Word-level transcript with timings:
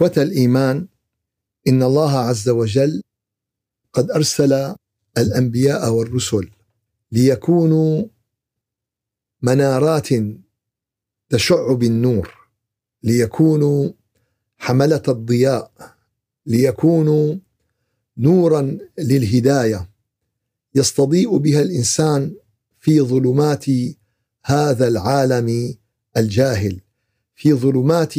إخوة 0.00 0.22
الإيمان 0.22 0.86
إن 1.68 1.82
الله 1.82 2.18
عز 2.18 2.48
وجل 2.48 3.02
قد 3.92 4.10
أرسل 4.10 4.74
الأنبياء 5.18 5.92
والرسل 5.92 6.50
ليكونوا 7.12 8.04
منارات 9.42 10.08
تشع 11.28 11.72
بالنور 11.72 12.34
ليكونوا 13.02 13.90
حملة 14.58 15.02
الضياء 15.08 15.72
ليكونوا 16.46 17.36
نورا 18.16 18.78
للهداية. 18.98 19.90
يستضيء 20.74 21.36
بها 21.36 21.62
الإنسان 21.62 22.36
في 22.78 23.00
ظلمات 23.00 23.66
هذا 24.44 24.88
العالم 24.88 25.74
الجاهل 26.16 26.80
في 27.34 27.52
ظلمات 27.52 28.14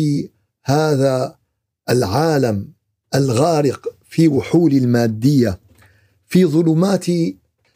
هذا 0.63 1.40
العالم 1.89 2.73
الغارق 3.15 3.95
في 4.05 4.27
وحول 4.27 4.71
المادية 4.71 5.59
في 6.27 6.45
ظلمات 6.45 7.05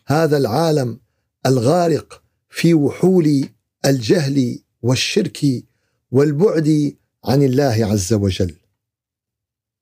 هذا 0.08 0.38
العالم 0.38 1.00
الغارق 1.46 2.24
في 2.50 2.74
وحول 2.74 3.50
الجهل 3.86 4.60
والشرك 4.82 5.64
والبعد 6.12 6.96
عن 7.26 7.44
الله 7.44 7.86
عز 7.86 8.14
وجل. 8.14 8.56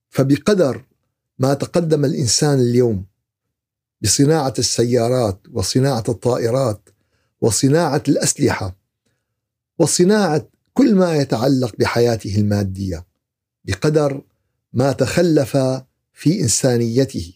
فبقدر 0.09 0.83
ما 1.39 1.53
تقدم 1.53 2.05
الإنسان 2.05 2.59
اليوم 2.59 3.05
بصناعة 4.01 4.53
السيارات 4.59 5.39
وصناعة 5.51 6.03
الطائرات 6.09 6.89
وصناعة 7.41 8.03
الأسلحة 8.07 8.75
وصناعة 9.79 10.47
كل 10.73 10.95
ما 10.95 11.15
يتعلق 11.15 11.75
بحياته 11.79 12.35
المادية 12.35 13.05
بقدر 13.65 14.21
ما 14.73 14.91
تخلف 14.91 15.57
في 16.13 16.41
إنسانيته 16.41 17.33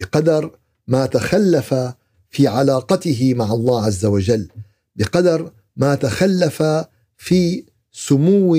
بقدر 0.00 0.58
ما 0.86 1.06
تخلف 1.06 1.74
في 2.30 2.46
علاقته 2.46 3.34
مع 3.34 3.52
الله 3.52 3.84
عز 3.84 4.04
وجل 4.04 4.48
بقدر 4.96 5.52
ما 5.76 5.94
تخلف 5.94 6.62
في 7.16 7.64
سمو 7.92 8.56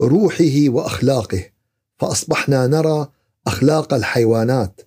روحه 0.00 0.68
وأخلاقه. 0.68 1.44
فأصبحنا 1.98 2.66
نرى 2.66 3.08
أخلاق 3.46 3.94
الحيوانات 3.94 4.80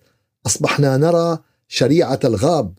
أصبحنا 0.46 0.96
نرى 0.96 1.38
شريعة 1.68 2.20
الغاب 2.24 2.74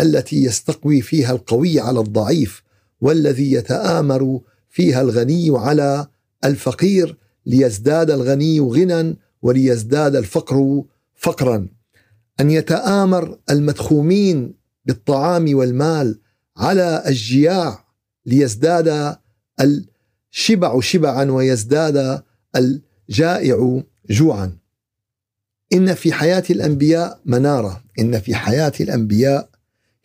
التي 0.00 0.44
يستقوي 0.44 1.00
فيها 1.00 1.32
القوي 1.32 1.80
على 1.80 2.00
الضعيف 2.00 2.62
والذي 3.00 3.52
يتآمر 3.52 4.40
فيها 4.70 5.00
الغني 5.00 5.50
على 5.50 6.06
الفقير 6.44 7.18
ليزداد 7.46 8.10
الغني 8.10 8.60
غنى 8.60 9.16
وليزداد 9.42 10.16
الفقر 10.16 10.84
فقرا. 11.14 11.68
أن 12.40 12.50
يتآمر 12.50 13.38
المدخومين 13.50 14.54
بالطعام 14.84 15.56
والمال 15.56 16.20
على 16.56 17.02
الجياع 17.06 17.84
ليزداد 18.26 19.16
الشبع 19.60 20.80
شبعا 20.80 21.30
ويزداد 21.30 22.22
الجائع 22.56 23.82
جوعا. 24.10 24.56
إن 25.72 25.94
في 25.94 26.12
حياة 26.12 26.44
الأنبياء 26.50 27.20
منارة. 27.24 27.84
إن 27.98 28.20
في 28.20 28.34
حياة 28.34 28.72
الأنبياء 28.80 29.50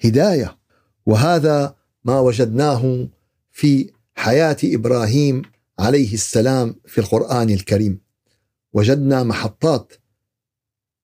هداية. 0.03 0.57
وهذا 1.05 1.75
ما 2.03 2.19
وجدناه 2.19 3.07
في 3.51 3.89
حياة 4.15 4.57
إبراهيم 4.63 5.41
عليه 5.79 6.13
السلام 6.13 6.75
في 6.85 6.97
القرآن 6.97 7.49
الكريم. 7.49 8.01
وجدنا 8.73 9.23
محطات 9.23 9.93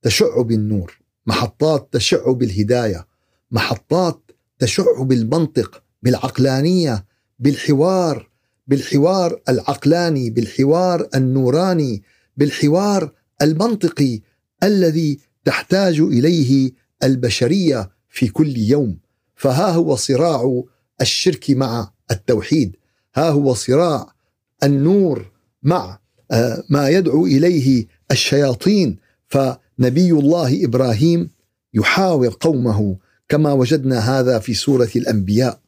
تشع 0.02 0.42
بالنور 0.42 1.00
محطات 1.26 1.90
تشع 1.92 2.32
بالهداية 2.32 3.08
محطات 3.52 4.32
تشع 4.60 5.02
بالمنطق 5.02 5.84
بالعقلانية 6.02 7.06
بالحوار 7.40 8.30
بالحوار 8.68 9.42
العقلاني 9.50 10.30
بالحوار 10.30 11.10
النوراني 11.16 12.04
بالحوار 12.38 13.14
المنطقي 13.42 14.22
الذي 14.64 15.20
تحتاج 15.46 16.00
إليه 16.00 16.72
البشرية 17.04 17.92
في 18.10 18.28
كل 18.28 18.58
يوم. 18.58 19.00
فها 19.36 19.70
هو 19.70 19.96
صراع 19.96 20.64
الشرك 21.02 21.52
مع 21.52 21.92
التوحيد. 22.12 22.76
ها 23.16 23.30
هو 23.30 23.54
صراع 23.54 24.14
النور 24.64 25.32
مع 25.64 26.00
آه، 26.32 26.64
ما 26.70 26.90
يدعو 26.90 27.26
إليه 27.26 27.88
الشياطين 28.12 28.98
فنبي 29.28 30.12
الله 30.12 30.66
إبراهيم 30.66 31.30
يحاور 31.74 32.38
قومه 32.40 32.98
كما 33.30 33.54
وجدنا 33.54 34.00
هذا 34.00 34.40
في 34.40 34.54
سورة 34.54 34.90
الأنبياء. 34.96 35.60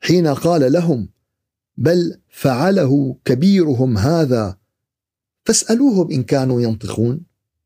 حين 0.00 0.26
قال 0.26 0.72
لهم 0.72 1.08
بل 1.76 2.16
فعله 2.28 3.16
كبيرهم 3.24 3.98
هذا 3.98 4.56
فاسألوهم 5.44 6.10
إن 6.10 6.22
كانوا 6.22 6.60
ينطقون. 6.60 7.20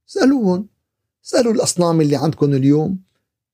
اسألوهم 0.08 0.68
اسألوا 1.24 1.52
الأصنام 1.52 2.00
اللي 2.00 2.16
عندكم 2.16 2.52
اليوم 2.52 2.98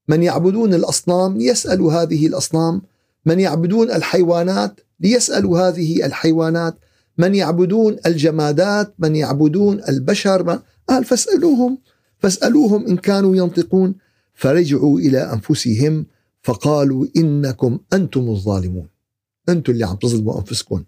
من 0.08 0.22
يعبدون 0.22 0.74
الأصنام 0.74 1.38
ليسألوا 1.38 1.92
هذه 1.92 2.26
الأصنام 2.26 2.82
من 3.26 3.40
يعبدون 3.40 3.90
الحيوانات 3.90 4.80
ليسألوا 5.00 5.68
هذه 5.68 6.06
الحيوانات. 6.06 6.78
من 7.20 7.34
يعبدون 7.34 7.96
الجمادات 8.06 8.94
من 8.98 9.16
يعبدون 9.16 9.80
البشر 9.88 10.60
قال 10.88 11.04
فاسألوهم 11.04 11.78
فاسألوهم 12.18 12.86
إن 12.86 12.96
كانوا 12.96 13.36
ينطقون 13.36 13.94
فرجعوا 14.34 14.98
إلى 14.98 15.18
أنفسهم 15.18 16.06
فقالوا 16.42 17.06
إنكم 17.16 17.78
أنتم 17.92 18.30
الظالمون. 18.30 18.88
أنتم 19.48 19.72
اللي 19.72 19.84
عم 19.84 19.96
تظلموا 19.96 20.38
أنفسكم 20.38 20.84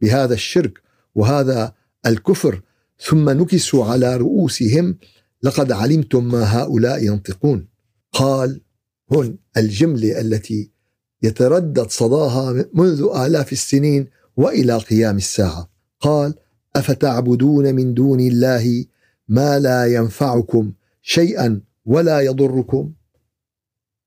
بهذا 0.00 0.34
الشرك 0.34 0.80
وهذا 1.14 1.72
الكفر. 2.06 2.62
ثم 3.00 3.30
نكسوا 3.30 3.84
على 3.84 4.16
رؤوسهم 4.16 4.98
لقد 5.42 5.72
علمتم 5.72 6.24
ما 6.24 6.42
هؤلاء 6.60 7.04
ينطقون. 7.04 7.68
قال 8.12 8.60
هون 9.12 9.38
الجمله 9.56 10.20
التي 10.20 10.70
يتردد 11.22 11.90
صداها 11.90 12.64
منذ 12.74 13.08
آلاف 13.16 13.52
السنين 13.52 14.06
وإلى 14.36 14.76
قيام 14.78 15.16
الساعة. 15.16 15.75
قال 16.00 16.34
أفتعبدون 16.76 17.74
من 17.74 17.94
دون 17.94 18.20
الله 18.20 18.84
ما 19.28 19.58
لا 19.58 19.86
ينفعكم 19.86 20.72
شيئا 21.02 21.60
ولا 21.86 22.20
يضركم؟ 22.20 22.92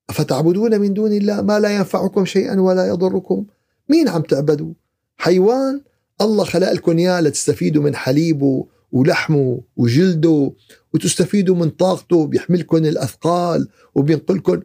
أفتعبدون 0.10 0.80
من 0.80 0.94
دون 0.94 1.14
الله 1.14 1.42
ما 1.42 1.60
لا 1.60 1.76
ينفعكم 1.76 2.26
شيئا 2.26 2.62
ولا 2.62 2.88
يضركم؟ 2.88 3.46
مين 3.90 4.08
عم 4.08 4.22
تعبدوا؟ 4.22 4.74
حيوان؟ 5.18 5.82
الله 6.22 6.44
خلق 6.44 6.72
لكم 6.72 6.98
إياه 6.98 7.22
لتستفيدوا 7.22 7.84
من 7.84 7.96
حليبه 7.96 8.66
ولحمه 8.92 9.62
وجلده 9.78 10.54
وتستفيدوا 10.94 11.56
من 11.56 11.70
طاقته 11.70 12.28
بيحملكم 12.28 12.78
الأثقال 12.78 13.68
وبينقلكم 13.96 14.62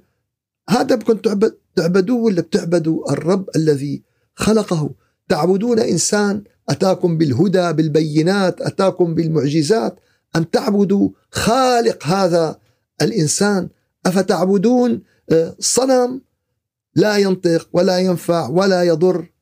هذا 0.70 0.94
بدكم 0.94 1.16
تعبد 1.16 1.54
تعبدوه 1.76 2.20
ولا 2.20 2.40
بتعبدوا؟ 2.40 3.12
الرب 3.12 3.48
الذي 3.56 4.02
خلقه. 4.34 4.90
تعبدون 5.28 5.78
إنسان 5.78 6.44
أتاكم 6.68 7.18
بالهدى 7.18 7.72
بالبينات 7.72 8.60
أتاكم 8.60 9.14
بالمعجزات. 9.14 10.00
أن 10.36 10.50
تعبدوا 10.50 11.08
خالق 11.30 12.06
هذا 12.06 12.58
الإنسان. 13.02 13.68
أفتعبدون 14.06 15.02
آه، 15.30 15.56
صنم 15.58 16.20
لا 16.94 17.16
ينطق 17.16 17.68
ولا 17.72 17.98
ينفع 17.98 18.48
ولا 18.48 18.82
يضر. 18.82 19.32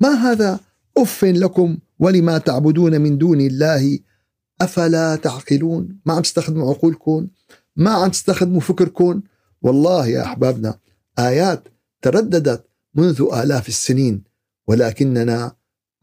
ما 0.00 0.08
هذا؟ 0.08 0.60
أف 0.98 1.24
لكم 1.24 1.78
ولما 1.98 2.38
تعبدون 2.38 3.00
من 3.00 3.18
دون 3.18 3.40
الله 3.40 3.98
أفلا 4.60 5.16
تعقلون؟ 5.16 5.98
ما 6.06 6.14
عم 6.14 6.22
تستخدموا 6.22 6.70
عقولكم؟ 6.70 7.28
ما 7.76 7.90
عم 7.90 8.10
تستخدموا 8.10 8.60
فكركم؟ 8.60 9.22
والله 9.62 10.06
يا 10.06 10.22
أحبابنا 10.22 10.78
آيات 11.18 11.68
ترددت 12.02 12.64
منذ 12.94 13.28
آلاف 13.32 13.68
السنين 13.68 14.24
ولكننا 14.66 15.52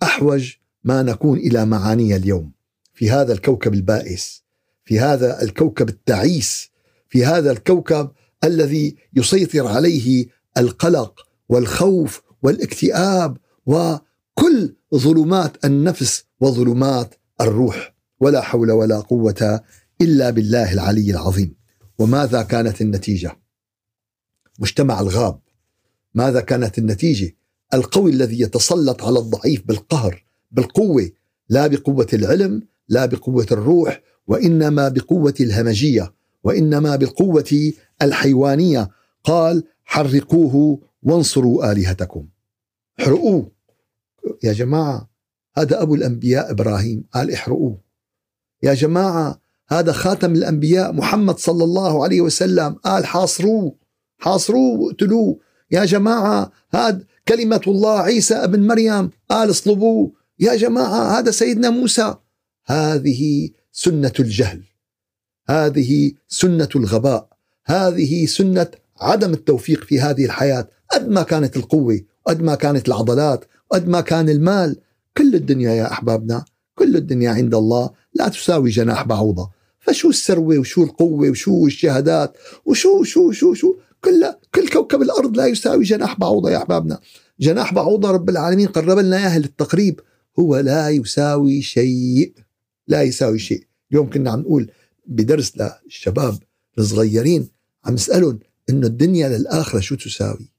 أحوج 0.03 0.53
ما 0.83 1.03
نكون 1.03 1.37
إلى 1.37 1.65
معانيها 1.65 2.17
اليوم. 2.17 2.51
في 2.93 3.11
هذا 3.11 3.33
الكوكب 3.33 3.73
البائس 3.73 4.43
في 4.85 4.99
هذا 4.99 5.43
الكوكب 5.43 5.89
التعيس 5.89 6.69
في 7.09 7.25
هذا 7.25 7.51
الكوكب 7.51 8.11
الذي 8.43 8.95
يسيطر 9.13 9.67
عليه 9.67 10.25
القلق 10.57 11.27
والخوف 11.49 12.21
والاكتئاب 12.43 13.37
وكل 13.65 14.75
ظلمات 14.95 15.65
النفس 15.65 16.23
وظلمات 16.39 17.15
الروح. 17.41 17.95
ولا 18.19 18.41
حول 18.41 18.71
ولا 18.71 18.99
قوة 18.99 19.61
إلا 20.01 20.29
بالله 20.29 20.73
العلي 20.73 21.11
العظيم. 21.11 21.55
وماذا 21.99 22.43
كانت 22.43 22.81
النتيجة؟ 22.81 23.39
مجتمع 24.59 24.99
الغاب. 24.99 25.39
ماذا 26.13 26.41
كانت 26.41 26.77
النتيجة؟ 26.77 27.35
القوي 27.73 28.11
الذي 28.11 28.41
يتسلط 28.41 29.03
على 29.03 29.19
الضعيف 29.19 29.67
بالقهر 29.67 30.25
بالقوة 30.51 31.09
لا 31.49 31.67
بقوة 31.67 32.07
العلم 32.13 32.67
لا 32.89 33.05
بقوة 33.05 33.47
الروح 33.51 34.01
وإنما 34.27 34.89
بقوة 34.89 35.33
الهمجية 35.39 36.13
وإنما 36.43 36.95
بالقوة 36.95 37.73
الحيوانية. 38.01 38.89
قال 39.23 39.63
حرقوه 39.85 40.79
وانصروا 41.03 41.71
آلهتكم. 41.71 42.27
احرقوه. 42.99 43.51
يا 44.43 44.53
جماعة 44.53 45.09
هذا 45.57 45.81
أبو 45.81 45.95
الأنبياء 45.95 46.51
إبراهيم. 46.51 47.03
قال 47.13 47.31
احرقوه. 47.31 47.81
يا 48.63 48.73
جماعة 48.73 49.41
هذا 49.67 49.91
خاتم 49.91 50.33
الأنبياء 50.33 50.93
محمد 50.93 51.37
صلى 51.37 51.63
الله 51.63 52.03
عليه 52.03 52.21
وسلم. 52.21 52.73
قال 52.73 53.05
حاصروه 53.05 53.75
حاصروه 54.17 54.79
واقتلوه 54.79 55.39
يا 55.71 55.85
جماعة 55.85 56.51
هذا 56.71 57.05
كلمة 57.27 57.61
الله 57.67 57.99
عيسى 57.99 58.35
ابن 58.35 58.67
مريم. 58.67 59.09
قال 59.29 59.49
اصلبوه 59.49 60.11
يا 60.39 60.55
جماعة 60.55 61.19
هذا 61.19 61.31
سيدنا 61.31 61.69
موسى. 61.69 62.15
هذه 62.65 63.49
سنة 63.71 64.13
الجهل. 64.19 64.63
هذه 65.49 66.11
سنة 66.27 66.69
الغباء. 66.75 67.29
هذه 67.65 68.25
سنة 68.25 68.67
عدم 69.01 69.33
التوفيق 69.33 69.83
في 69.83 69.99
هذه 69.99 70.25
الحياة. 70.25 70.67
قد 70.91 71.09
ما 71.09 71.23
كانت 71.23 71.57
القوة 71.57 72.01
قد 72.27 72.41
ما 72.41 72.55
كانت 72.55 72.87
العضلات 72.87 73.45
قد 73.71 73.87
ما 73.87 74.01
كان 74.01 74.29
المال. 74.29 74.75
كل 75.17 75.35
الدنيا 75.35 75.71
يا 75.71 75.91
أحبابنا 75.91 76.45
كل 76.75 76.95
الدنيا 76.95 77.31
عند 77.31 77.55
الله. 77.55 77.89
لا 78.13 78.27
تساوي 78.27 78.69
جناح 78.69 79.03
بعوضة. 79.03 79.49
فشو 79.79 80.09
الثروه 80.09 80.57
وشو 80.59 80.83
القوة 80.83 81.29
وشو 81.29 81.65
الشهادات؟ 81.65 82.37
وشو 82.65 83.03
شو 83.03 83.31
شو 83.31 83.53
شو؟ 83.53 83.75
كل 84.01 84.33
كل 84.55 84.69
كوكب 84.69 85.01
الأرض 85.01 85.37
لا 85.37 85.45
يساوي 85.45 85.83
جناح 85.83 86.19
بعوضة 86.19 86.51
يا 86.51 86.57
أحبابنا. 86.57 86.99
جناح 87.39 87.73
بعوضة 87.73 88.11
رب 88.11 88.29
العالمين 88.29 88.67
قرب 88.67 88.97
لنا 88.97 89.17
اياه 89.17 89.37
للتقريب. 89.39 89.99
هو 90.39 90.57
لا 90.57 90.89
يساوي 90.89 91.61
شيء. 91.61 92.33
لا 92.87 93.01
يساوي 93.01 93.39
شيء. 93.39 93.67
اليوم 93.91 94.09
كنا 94.09 94.31
عم 94.31 94.39
نقول 94.39 94.71
بدرس 95.05 95.53
للشباب 95.57 96.37
الصغيرين 96.79 97.49
عم 97.85 97.93
نسالهم 97.93 98.39
إنه 98.69 98.87
الدنيا 98.87 99.29
للآخرة 99.29 99.79
شو 99.79 99.95
تساوي؟ 99.95 100.51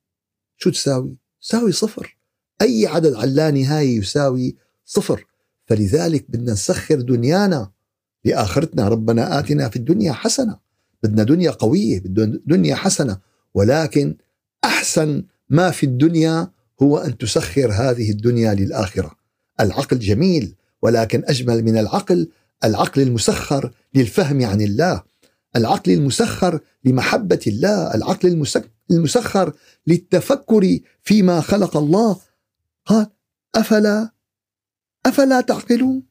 شو 0.57 0.71
تساوي؟ 0.71 1.17
تساوي 1.43 1.73
صفر. 1.73 2.17
أي 2.63 2.87
عدد 2.87 3.15
على 3.15 3.31
اللانهايه 3.31 3.99
يساوي 3.99 4.57
صفر. 4.85 5.27
فلذلك 5.67 6.31
بدنا 6.31 6.53
نسخر 6.53 7.01
دنيانا. 7.01 7.71
لآخرتنا 8.25 8.89
ربنا 8.89 9.39
آتنا 9.39 9.69
في 9.69 9.77
الدنيا 9.77 10.13
حسنة. 10.13 10.59
بدنا 11.03 11.23
دنيا 11.23 11.51
قوية 11.51 12.01
بدنا 12.01 12.41
دنيا 12.47 12.75
حسنة. 12.75 13.28
ولكن 13.55 14.17
أحسن 14.65 15.25
ما 15.51 15.71
في 15.71 15.87
الدنيا 15.87 16.51
هو 16.83 16.99
أن 16.99 17.19
تسخر 17.19 17.73
هذه 17.73 18.11
الدنيا 18.11 18.55
للآخرة. 18.55 19.11
العقل 19.61 19.99
جميل 19.99 20.55
ولكن 20.83 21.23
أجمل 21.27 21.65
من 21.65 21.79
العقل 21.79 22.29
العقل 22.65 23.03
المسخر 23.03 23.73
للفهم 23.95 24.45
عن 24.45 24.61
الله. 24.61 25.03
العقل 25.57 25.93
المسخر 25.93 26.61
لمحبة 26.85 27.41
الله 27.47 27.95
العقل 27.95 28.45
المسخر 28.91 29.53
للتفكر 29.87 30.79
فيما 31.03 31.41
خلق 31.41 31.77
الله. 31.77 32.21
قال 32.87 33.07
أفلا 33.55 34.11
أفلا 35.07 35.41
تعقلون؟ 35.41 36.03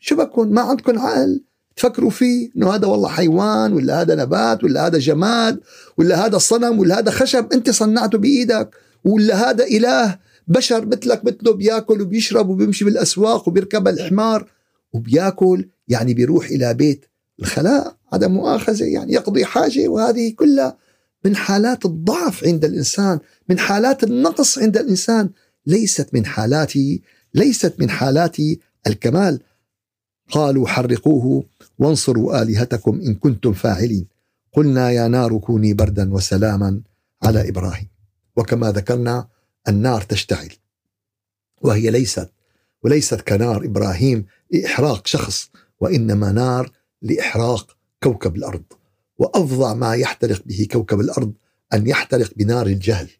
شو 0.00 0.16
بكون 0.16 0.52
ما 0.52 0.62
عندكم 0.62 0.98
عقل؟ 0.98 1.44
تفكروا 1.76 2.10
فيه 2.10 2.50
إنه 2.56 2.74
هذا 2.74 2.86
والله 2.86 3.08
حيوان 3.08 3.72
ولا 3.72 4.00
هذا 4.00 4.14
نبات 4.14 4.64
ولا 4.64 4.86
هذا 4.86 4.98
جماد 4.98 5.60
ولا 5.98 6.26
هذا 6.26 6.38
صنم 6.38 6.78
ولا 6.78 6.98
هذا 6.98 7.10
خشب 7.10 7.52
أنت 7.52 7.70
صنعته 7.70 8.18
بإيدك 8.18 8.70
ولا 9.04 9.50
هذا 9.50 9.64
إله 9.64 10.18
بشر 10.48 10.86
مثلك 10.86 11.24
مثله 11.24 11.52
بياكل 11.52 12.02
وبيشرب 12.02 12.48
وبيمشي 12.48 12.84
بالأسواق 12.84 13.48
وبيركب 13.48 13.88
الحمار 13.88 14.50
وبياكل 14.92 15.68
يعني 15.88 16.14
بيروح 16.14 16.46
إلى 16.46 16.74
بيت 16.74 17.04
الخلاء. 17.40 17.96
هذا 18.12 18.26
مؤاخذة 18.26 18.84
يعني 18.84 19.12
يقضي 19.12 19.44
حاجة 19.44 19.88
وهذه 19.88 20.32
كلها 20.36 20.76
من 21.24 21.36
حالات 21.36 21.84
الضعف 21.84 22.44
عند 22.44 22.64
الإنسان 22.64 23.18
من 23.48 23.58
حالات 23.58 24.04
النقص 24.04 24.58
عند 24.58 24.76
الإنسان 24.76 25.30
ليست 25.66 26.08
من 26.12 26.26
حالات 26.26 26.72
ليست 27.34 27.74
من 27.78 27.90
حالات 27.90 28.36
الكمال. 28.86 29.40
قالوا 30.30 30.68
حرقوه 30.68 31.44
وانصروا 31.84 32.42
آلهتكم 32.42 33.00
إن 33.00 33.14
كنتم 33.14 33.52
فاعلين. 33.52 34.06
قلنا 34.52 34.90
يا 34.90 35.08
نار 35.08 35.38
كوني 35.38 35.74
بردا 35.74 36.12
وسلاما 36.14 36.80
على 37.22 37.48
إبراهيم. 37.48 37.88
وكما 38.36 38.72
ذكرنا 38.72 39.28
النار 39.68 40.02
تشتعل. 40.02 40.52
وهي 41.60 41.90
ليست 41.90 42.30
وليست 42.82 43.20
كنار 43.20 43.64
إبراهيم 43.64 44.26
لإحراق 44.50 45.06
شخص 45.06 45.50
وإنما 45.80 46.32
نار 46.32 46.72
لإحراق 47.02 47.76
كوكب 48.02 48.36
الأرض. 48.36 48.64
وأفظع 49.18 49.74
ما 49.74 49.94
يحترق 49.94 50.42
به 50.46 50.66
كوكب 50.70 51.00
الأرض 51.00 51.32
أن 51.74 51.86
يحترق 51.86 52.32
بنار 52.36 52.66
الجهل 52.66 53.10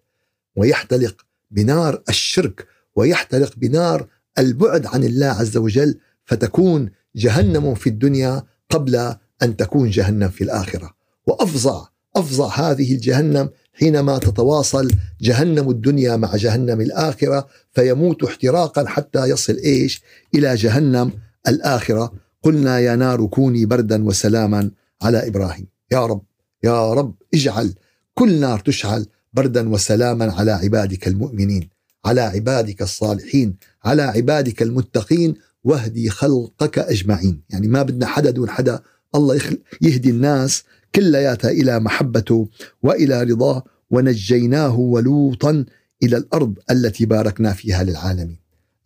ويحترق 0.56 1.26
بنار 1.50 2.02
الشرك 2.08 2.66
ويحترق 2.96 3.56
بنار 3.56 4.08
البعد 4.38 4.87
عن 4.87 5.05
الله 5.05 5.26
عز 5.26 5.56
وجل 5.56 5.99
فتكون 6.25 6.90
جهنم 7.16 7.75
في 7.75 7.88
الدنيا 7.88 8.43
قبل 8.70 9.14
أن 9.43 9.56
تكون 9.56 9.90
جهنم 9.90 10.28
في 10.28 10.44
الآخرة. 10.44 10.94
وأفظع 11.26 11.87
أفظع 12.16 12.70
هذه 12.70 12.94
الجهنم 12.94 13.50
حينما 13.72 14.19
تتواصل 14.19 14.90
جهنم 15.20 15.70
الدنيا 15.70 16.16
مع 16.16 16.37
جهنم 16.37 16.80
الآخرة 16.80 17.47
فيموت 17.73 18.25
احتراقا 18.25 18.87
حتى 18.87 19.25
يصل 19.25 19.56
إيش؟ 19.56 20.02
إلى 20.35 20.54
جهنم 20.54 21.12
الآخرة. 21.49 22.12
قلنا 22.42 22.78
يا 22.78 22.97
نار 22.97 23.26
كوني 23.26 23.66
بردا 23.66 24.04
وسلاما 24.04 24.71
على 25.02 25.28
إبراهيم. 25.28 25.66
يا 25.92 26.06
رب 26.06 26.23
يا 26.64 26.92
رب 26.92 27.14
اجعل 27.35 27.75
كل 28.14 28.40
نار 28.40 28.59
تشعل 28.59 29.06
بردا 29.33 29.68
وسلاما 29.68 30.33
على 30.33 30.52
عبادك 30.52 31.09
المؤمنين 31.09 31.68
على 32.04 32.21
عبادك 32.21 32.83
الصالحين 32.83 33.56
على 33.85 34.02
عبادك 34.02 34.62
المتقين 34.62 35.35
واهدي 35.64 36.11
خلقك 36.11 36.78
أجمعين 36.78 37.42
يعني 37.50 37.68
ما 37.68 37.83
بدنا 37.83 38.06
حدا 38.06 38.30
دون 38.30 38.50
حدا 38.50 38.83
الله 39.14 39.40
يهدي 39.83 40.11
الناس 40.11 40.64
كلياتها 40.94 41.50
إلى 41.50 41.80
محبته 41.80 42.49
وإلى 42.83 43.23
رضاه 43.23 43.64
ونجيناه 43.90 44.78
ولوطا 44.78 45.64
إلى 46.02 46.16
الأرض 46.16 46.59
التي 46.71 47.06
باركنا 47.06 47.52
فيها 47.52 47.85
للعالمين. 47.85 48.38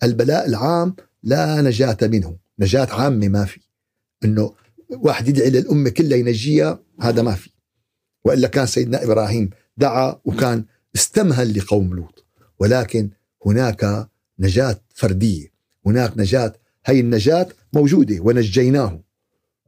البلاء 0.02 0.46
العام 0.46 0.96
لا 1.22 1.62
نجاة 1.62 1.96
منه، 2.02 2.36
نجاة 2.58 2.88
عامة 2.90 3.28
ما 3.28 3.44
في. 3.44 3.60
إنه 4.24 4.54
واحد 4.90 5.28
يدعي 5.28 5.50
للأمة 5.50 5.90
كلها 5.90 6.18
ينجيها 6.18 6.82
هذا 7.00 7.22
ما 7.22 7.34
في. 7.34 7.50
وإلا 8.24 8.48
كان 8.48 8.66
سيدنا 8.66 9.04
إبراهيم 9.04 9.50
دعا 9.76 10.20
وكان 10.24 10.64
استمهل 10.96 11.58
لقوم 11.58 11.94
لوط، 11.94 12.26
ولكن 12.58 13.10
هناك 13.46 14.08
نجاة 14.38 14.80
فردية، 14.94 15.52
هناك 15.86 16.18
نجاة 16.18 16.52
هي 16.88 17.00
النجاة 17.00 17.48
موجودة. 17.72 18.20
ونجيناه. 18.20 19.00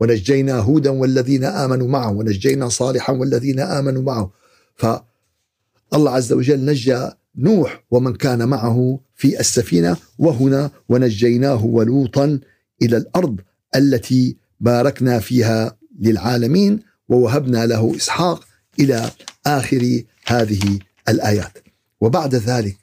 ونجينا 0.00 0.58
هودا 0.58 0.90
والذين 0.90 1.44
آمنوا 1.44 1.88
معه. 1.88 2.10
ونجينا 2.10 2.68
صالحا 2.68 3.12
والذين 3.12 3.60
آمنوا 3.60 4.02
معه. 4.02 4.32
فالله 4.76 6.10
عز 6.10 6.32
وجل 6.32 6.64
نجى 6.64 7.08
نوح 7.36 7.84
ومن 7.90 8.14
كان 8.14 8.48
معه 8.48 9.00
في 9.14 9.40
السفينة 9.40 9.96
وهنا 10.18 10.70
ونجيناه 10.88 11.64
ولوطا 11.64 12.40
إلى 12.82 12.96
الأرض 12.96 13.40
التي 13.76 14.36
باركنا 14.60 15.18
فيها 15.18 15.76
للعالمين 16.00 16.80
ووهبنا 17.08 17.66
له 17.66 17.96
إسحاق 17.96 18.44
إلى 18.80 19.10
آخر 19.46 20.02
هذه 20.26 20.78
الآيات. 21.08 21.58
وبعد 22.00 22.34
ذلك 22.34 22.76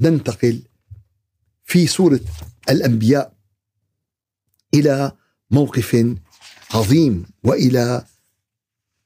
ننتقل 0.00 0.62
في 1.64 1.86
سورة 1.86 2.20
الأنبياء. 2.70 3.37
إلى 4.74 5.12
موقف 5.50 6.16
عظيم 6.74 7.26
وإلى 7.44 8.04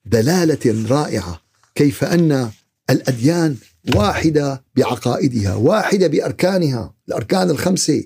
دلالة 0.05 0.89
رائعة. 0.89 1.41
كيف 1.75 2.05
أن 2.05 2.51
الأديان 2.91 3.57
واحدة 3.95 4.65
بعقائدها 4.77 5.55
واحدة 5.55 6.07
بأركانها. 6.07 6.95
الأركان 7.09 7.51
الخمسة 7.51 8.05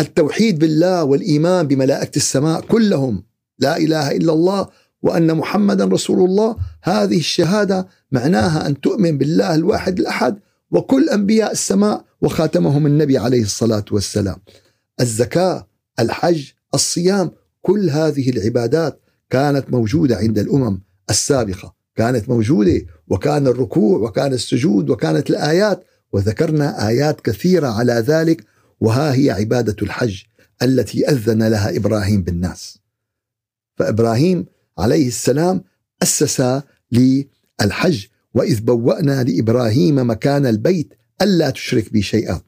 التوحيد 0.00 0.58
بالله 0.58 1.04
والإيمان 1.04 1.66
بملائكة 1.66 2.16
السماء 2.16 2.60
كلهم. 2.60 3.24
لا 3.58 3.76
إله 3.76 4.10
إلا 4.10 4.32
الله 4.32 4.68
وأن 5.02 5.36
محمدا 5.36 5.84
رسول 5.84 6.30
الله. 6.30 6.56
هذه 6.82 7.18
الشهادة 7.18 7.88
معناها 8.12 8.66
أن 8.66 8.80
تؤمن 8.80 9.18
بالله 9.18 9.54
الواحد 9.54 9.98
الأحد 9.98 10.38
وكل 10.70 11.08
أنبياء 11.08 11.52
السماء 11.52 12.04
وخاتمهم 12.20 12.86
النبي 12.86 13.18
عليه 13.18 13.42
الصلاة 13.42 13.84
والسلام. 13.90 14.36
الزكاة 15.00 15.71
الحج 16.00 16.50
الصيام 16.74 17.30
كل 17.62 17.90
هذه 17.90 18.30
العبادات 18.30 19.00
كانت 19.30 19.70
موجودة 19.70 20.16
عند 20.16 20.38
الأمم 20.38 20.80
السابقة. 21.10 21.74
كانت 21.96 22.28
موجودة 22.28 22.86
وكان 23.08 23.46
الركوع 23.46 23.98
وكان 23.98 24.32
السجود 24.32 24.90
وكانت 24.90 25.30
الآيات 25.30 25.84
وذكرنا 26.12 26.88
آيات 26.88 27.20
كثيرة 27.20 27.68
على 27.68 27.92
ذلك 27.92 28.44
وها 28.80 29.14
هي 29.14 29.30
عبادة 29.30 29.76
الحج 29.82 30.22
التي 30.62 31.08
أذن 31.08 31.42
لها 31.42 31.76
إبراهيم 31.76 32.22
بالناس. 32.22 32.78
فإبراهيم 33.76 34.46
عليه 34.78 35.08
السلام 35.08 35.64
أسس 36.02 36.62
للحج 36.92 38.06
وإذ 38.34 38.60
بوأنا 38.60 39.22
لإبراهيم 39.22 40.10
مكان 40.10 40.46
البيت 40.46 40.94
ألا 41.22 41.50
تشرك 41.50 41.92
بي 41.92 42.02
شيئا. 42.02 42.40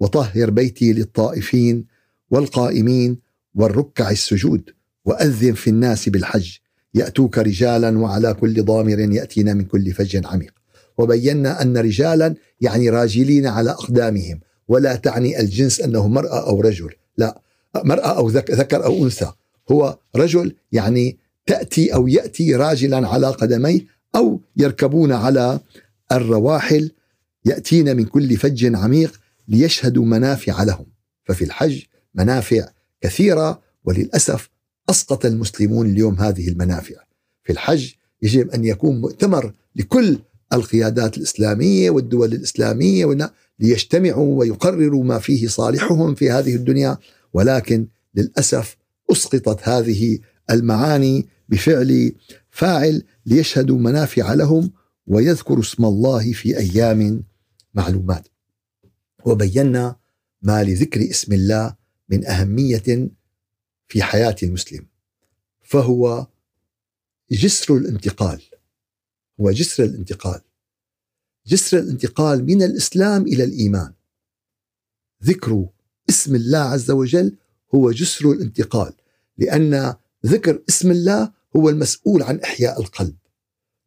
وطهر 0.00 0.50
بيتي 0.50 0.92
للطائفين 0.92 1.91
والقائمين 2.32 3.18
والركع 3.54 4.10
السجود. 4.10 4.70
وأذن 5.04 5.52
في 5.52 5.70
الناس 5.70 6.08
بالحج. 6.08 6.56
يأتوك 6.94 7.38
رجالا 7.38 7.98
وعلى 7.98 8.34
كل 8.34 8.64
ضامر 8.64 8.98
ياتين 8.98 9.56
من 9.56 9.64
كل 9.64 9.92
فج 9.92 10.26
عميق. 10.26 10.54
وبينا 10.98 11.62
أن 11.62 11.76
رجالا 11.78 12.34
يعني 12.60 12.90
راجلين 12.90 13.46
على 13.46 13.70
أقدامهم. 13.70 14.40
ولا 14.68 14.96
تعني 14.96 15.40
الجنس 15.40 15.80
أنه 15.80 16.08
مرأة 16.08 16.48
أو 16.48 16.60
رجل. 16.60 16.90
لا 17.18 17.40
مرأة 17.84 18.16
أو 18.16 18.28
ذكر 18.28 18.84
أو 18.84 19.04
أنثى. 19.04 19.32
هو 19.70 19.98
رجل 20.16 20.54
يعني 20.72 21.18
تأتي 21.46 21.94
أو 21.94 22.08
يأتي 22.08 22.56
راجلا 22.56 23.08
على 23.08 23.26
قدميه 23.26 23.80
أو 24.16 24.40
يركبون 24.56 25.12
على 25.12 25.60
الرواحل. 26.12 26.90
ياتين 27.44 27.96
من 27.96 28.04
كل 28.04 28.36
فج 28.36 28.74
عميق 28.74 29.20
ليشهدوا 29.48 30.04
منافع 30.04 30.62
لهم. 30.62 30.86
ففي 31.24 31.44
الحج 31.44 31.82
منافع 32.14 32.68
كثيرة 33.00 33.62
وللأسف 33.84 34.50
أسقط 34.90 35.26
المسلمون 35.26 35.90
اليوم 35.90 36.14
هذه 36.14 36.48
المنافع. 36.48 36.94
في 37.44 37.52
الحج 37.52 37.92
يجب 38.22 38.50
أن 38.50 38.64
يكون 38.64 39.00
مؤتمر 39.00 39.52
لكل 39.76 40.18
القيادات 40.52 41.16
الإسلامية 41.16 41.90
والدول 41.90 42.32
الإسلامية 42.32 43.32
ليجتمعوا 43.58 44.38
ويقرروا 44.38 45.04
ما 45.04 45.18
فيه 45.18 45.48
صالحهم 45.48 46.14
في 46.14 46.30
هذه 46.30 46.56
الدنيا 46.56 46.98
ولكن 47.32 47.86
للأسف 48.14 48.76
أسقطت 49.12 49.68
هذه 49.68 50.18
المعاني 50.50 51.26
بفعل 51.48 52.12
فاعل 52.50 53.02
ليشهدوا 53.26 53.78
منافع 53.78 54.34
لهم 54.34 54.70
ويذكروا 55.06 55.60
اسم 55.62 55.84
الله 55.84 56.32
في 56.32 56.58
أيام 56.58 57.22
معلومات. 57.74 58.28
وبينا 59.24 59.96
ما 60.42 60.64
لذكر 60.64 61.10
اسم 61.10 61.32
الله 61.32 61.74
من 62.12 62.26
أهمية 62.26 63.08
في 63.88 64.02
حياة 64.02 64.36
المسلم 64.42 64.86
فهو 65.62 66.26
جسر 67.30 67.76
الانتقال 67.76 68.42
هو 69.40 69.50
جسر 69.50 69.84
الانتقال. 69.84 70.40
جسر 71.46 71.78
الانتقال 71.78 72.44
من 72.44 72.62
الإسلام 72.62 73.22
إلى 73.22 73.44
الإيمان. 73.44 73.92
ذكر 75.24 75.66
اسم 76.10 76.34
الله 76.34 76.58
عز 76.58 76.90
وجل 76.90 77.36
هو 77.74 77.90
جسر 77.90 78.32
الانتقال 78.32 78.92
لأن 79.38 79.94
ذكر 80.26 80.62
اسم 80.68 80.90
الله 80.90 81.32
هو 81.56 81.68
المسؤول 81.68 82.22
عن 82.22 82.40
إحياء 82.40 82.80
القلب 82.80 83.16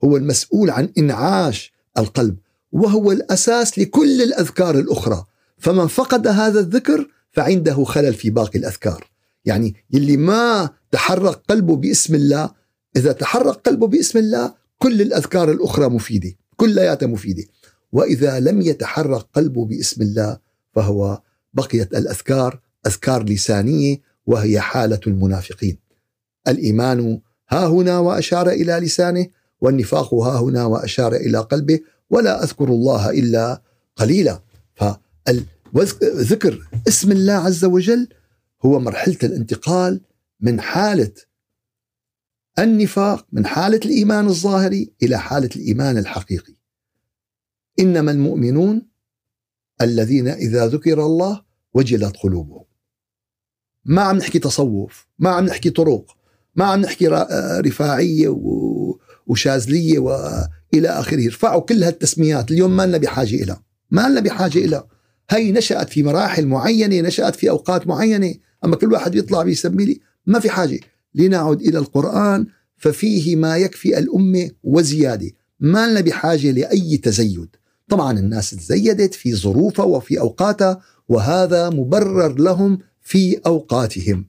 هو 0.03 0.17
المسؤول 0.17 0.69
عن 0.69 0.93
إنعاش 0.97 1.73
القلب 1.97 2.37
وهو 2.71 3.11
الأساس 3.11 3.79
لكل 3.79 4.21
الأذكار 4.21 4.79
الأخرى. 4.79 5.25
فمن 5.57 5.87
فقد 5.87 6.27
هذا 6.27 6.59
الذكر 6.59 7.09
فعنده 7.35 7.83
خلل 7.83 8.13
في 8.13 8.29
باقي 8.29 8.59
الأذكار. 8.59 9.09
يعني 9.45 9.75
يلي 9.93 10.17
ما 10.17 10.69
تحرك 10.91 11.41
قلبه 11.49 11.75
باسم 11.75 12.15
الله 12.15 12.51
إذا 12.95 13.11
تحرك 13.11 13.55
قلبه 13.55 13.87
باسم 13.87 14.19
الله 14.19 14.53
كل 14.77 15.01
الأذكار 15.01 15.51
الأخرى 15.51 15.89
مفيدة 15.89 16.31
كلياتها 16.55 17.07
مفيدة. 17.07 17.43
وإذا 17.91 18.39
لم 18.39 18.61
يتحرك 18.61 19.25
قلبه 19.33 19.65
باسم 19.65 20.01
الله 20.01 20.37
فهو 20.71 21.21
بقيت 21.53 21.93
الأذكار 21.93 22.59
أذكار 22.87 23.23
لسانية 23.23 23.97
وهي 24.25 24.59
حالة 24.59 24.99
المنافقين. 25.07 25.77
الإيمان 26.47 27.19
ها 27.49 27.67
هنا 27.67 27.99
وأشار 27.99 28.49
إلى 28.49 28.73
لسانه 28.73 29.27
والنفاق 29.61 30.13
ها 30.13 30.39
هنا 30.39 30.65
وأشار 30.65 31.15
إلى 31.15 31.37
قلبه 31.37 31.79
ولا 32.09 32.43
أذكر 32.43 32.67
الله 32.67 33.09
إلا 33.09 33.61
قليلا. 33.95 34.39
فذكر 35.75 36.67
اسم 36.87 37.11
الله 37.11 37.33
عز 37.33 37.65
وجل 37.65 38.07
هو 38.65 38.79
مرحلة 38.79 39.17
الانتقال 39.23 40.01
من 40.39 40.61
حالة 40.61 41.11
النفاق 42.59 43.27
من 43.31 43.45
حالة 43.45 43.79
الإيمان 43.85 44.25
الظاهري 44.27 44.93
إلى 45.03 45.17
حالة 45.19 45.49
الإيمان 45.55 45.97
الحقيقي. 45.97 46.53
إنما 47.79 48.11
المؤمنون 48.11 48.87
الذين 49.81 50.27
إذا 50.27 50.67
ذكر 50.67 51.05
الله 51.05 51.41
وجلت 51.73 52.17
قلوبهم. 52.17 52.65
ما 53.85 54.01
عم 54.01 54.17
نحكي 54.17 54.39
تصوف 54.39 55.07
ما 55.19 55.29
عم 55.29 55.45
نحكي 55.45 55.69
طرق 55.69 56.17
ما 56.55 56.65
عم 56.65 56.81
نحكي 56.81 57.07
رفاعية 57.65 58.37
وشاذلية 59.27 59.99
والى 59.99 60.89
آخره. 60.89 61.25
ارفعوا 61.25 61.61
كل 61.61 61.83
هالتسميات. 61.83 62.51
اليوم 62.51 62.75
ما 62.75 62.85
لنا 62.85 62.97
بحاجة 62.97 63.43
لها 63.43 63.63
ما 63.91 64.09
لنا 64.09 64.19
بحاجة 64.19 64.65
لها 64.65 64.87
هي 65.29 65.51
نشأت 65.51 65.89
في 65.89 66.03
مراحل 66.03 66.45
معينة 66.45 67.07
نشأت 67.07 67.35
في 67.35 67.49
أوقات 67.49 67.87
معينة. 67.87 68.33
أما 68.65 68.75
كل 68.75 68.93
واحد 68.93 69.15
يطلع 69.15 69.43
بيسمي 69.43 69.85
لي 69.85 69.99
ما 70.25 70.39
في 70.39 70.49
حاجة. 70.49 70.79
لنعد 71.15 71.61
إلى 71.61 71.77
القرآن 71.77 72.45
ففيه 72.77 73.35
ما 73.35 73.57
يكفي 73.57 73.97
الأمة 73.97 74.51
وزيادة. 74.63 75.31
ما 75.59 75.87
لنا 75.87 76.01
بحاجة 76.01 76.51
لأي 76.51 76.97
تزيد. 76.97 77.47
طبعا 77.89 78.19
الناس 78.19 78.49
تزيدت 78.49 79.13
في 79.13 79.35
ظروفها 79.35 79.85
وفي 79.85 80.19
أوقاتها 80.19 80.81
وهذا 81.09 81.69
مبرر 81.69 82.39
لهم 82.39 82.79
في 83.01 83.39
أوقاتهم. 83.45 84.27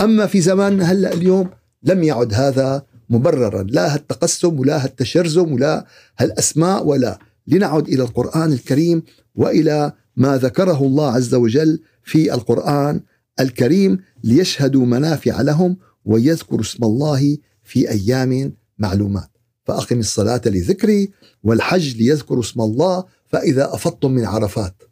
أما 0.00 0.26
في 0.26 0.40
زماننا 0.40 0.84
هلأ 0.84 1.12
اليوم 1.12 1.50
لم 1.82 2.02
يعد 2.02 2.34
هذا 2.34 2.86
مبررا. 3.10 3.62
لا 3.62 3.94
هالتقسم 3.94 4.60
ولا 4.60 4.84
هالتشرزم 4.84 5.52
ولا 5.52 5.86
هالأسماء 6.18 6.86
ولا. 6.86 7.18
لنعد 7.46 7.88
إلى 7.88 8.02
القرآن 8.02 8.52
الكريم 8.52 9.02
وإلى 9.34 9.92
ما 10.16 10.36
ذكره 10.36 10.82
الله 10.82 11.12
عز 11.12 11.34
وجل 11.34 11.82
في 12.02 12.34
القرآن 12.34 13.00
الكريم 13.40 13.98
ليشهدوا 14.24 14.86
منافع 14.86 15.40
لهم 15.40 15.76
ويذكروا 16.04 16.60
اسم 16.60 16.84
الله 16.84 17.38
في 17.62 17.90
أيام 17.90 18.52
معلومات. 18.78 19.30
فأقم 19.64 19.98
الصلاة 19.98 20.40
لذكري 20.46 21.12
والحج 21.42 21.96
ليذكروا 21.96 22.40
اسم 22.40 22.60
الله 22.60 23.04
فإذا 23.26 23.74
أفضتم 23.74 24.10
من 24.10 24.24
عرفات. 24.24 24.82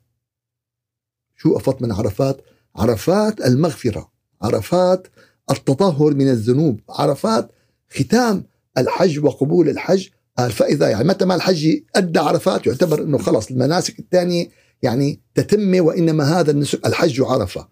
شو 1.37 1.57
أفضت 1.57 1.83
من 1.83 1.93
عرفات؟ 1.93 2.40
عرفات 2.76 3.40
المغفرة 3.40 4.12
عرفات 4.43 5.07
التطهر 5.50 6.14
من 6.14 6.28
الذنوب 6.28 6.81
عرفات 6.88 7.50
ختام 7.90 8.45
الحج 8.78 9.19
وقبول 9.19 9.69
الحج. 9.69 10.09
فإذا 10.50 10.88
يعني 10.88 11.09
متى 11.09 11.25
ما 11.25 11.35
الحج 11.35 11.81
أدى 11.97 12.19
عرفات 12.19 12.66
يعتبر 12.66 13.02
أنه 13.02 13.19
خلص 13.19 13.50
المناسك 13.50 13.99
الثانية 13.99 14.49
يعني 14.85 15.21
تتمة 15.35 15.81
وإنما 15.81 16.25
هذا 16.25 16.50
الحج 16.87 17.23
عرفة. 17.23 17.69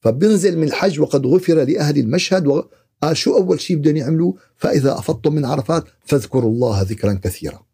فبنزل 0.00 0.58
من 0.58 0.62
الحج 0.62 1.00
وقد 1.00 1.26
غفر 1.26 1.64
لأهل 1.64 1.98
المشهد 1.98 2.64
قال 3.02 3.16
شو 3.16 3.36
أول 3.36 3.60
شيء 3.60 3.76
بدهم 3.76 3.96
يعملوا؟ 3.96 4.32
فإذا 4.56 4.92
أفضتم 4.92 5.34
من 5.34 5.44
عرفات 5.44 5.84
فاذكروا 6.04 6.50
الله 6.50 6.82
ذكرا 6.82 7.20
كثيرا. 7.24 7.66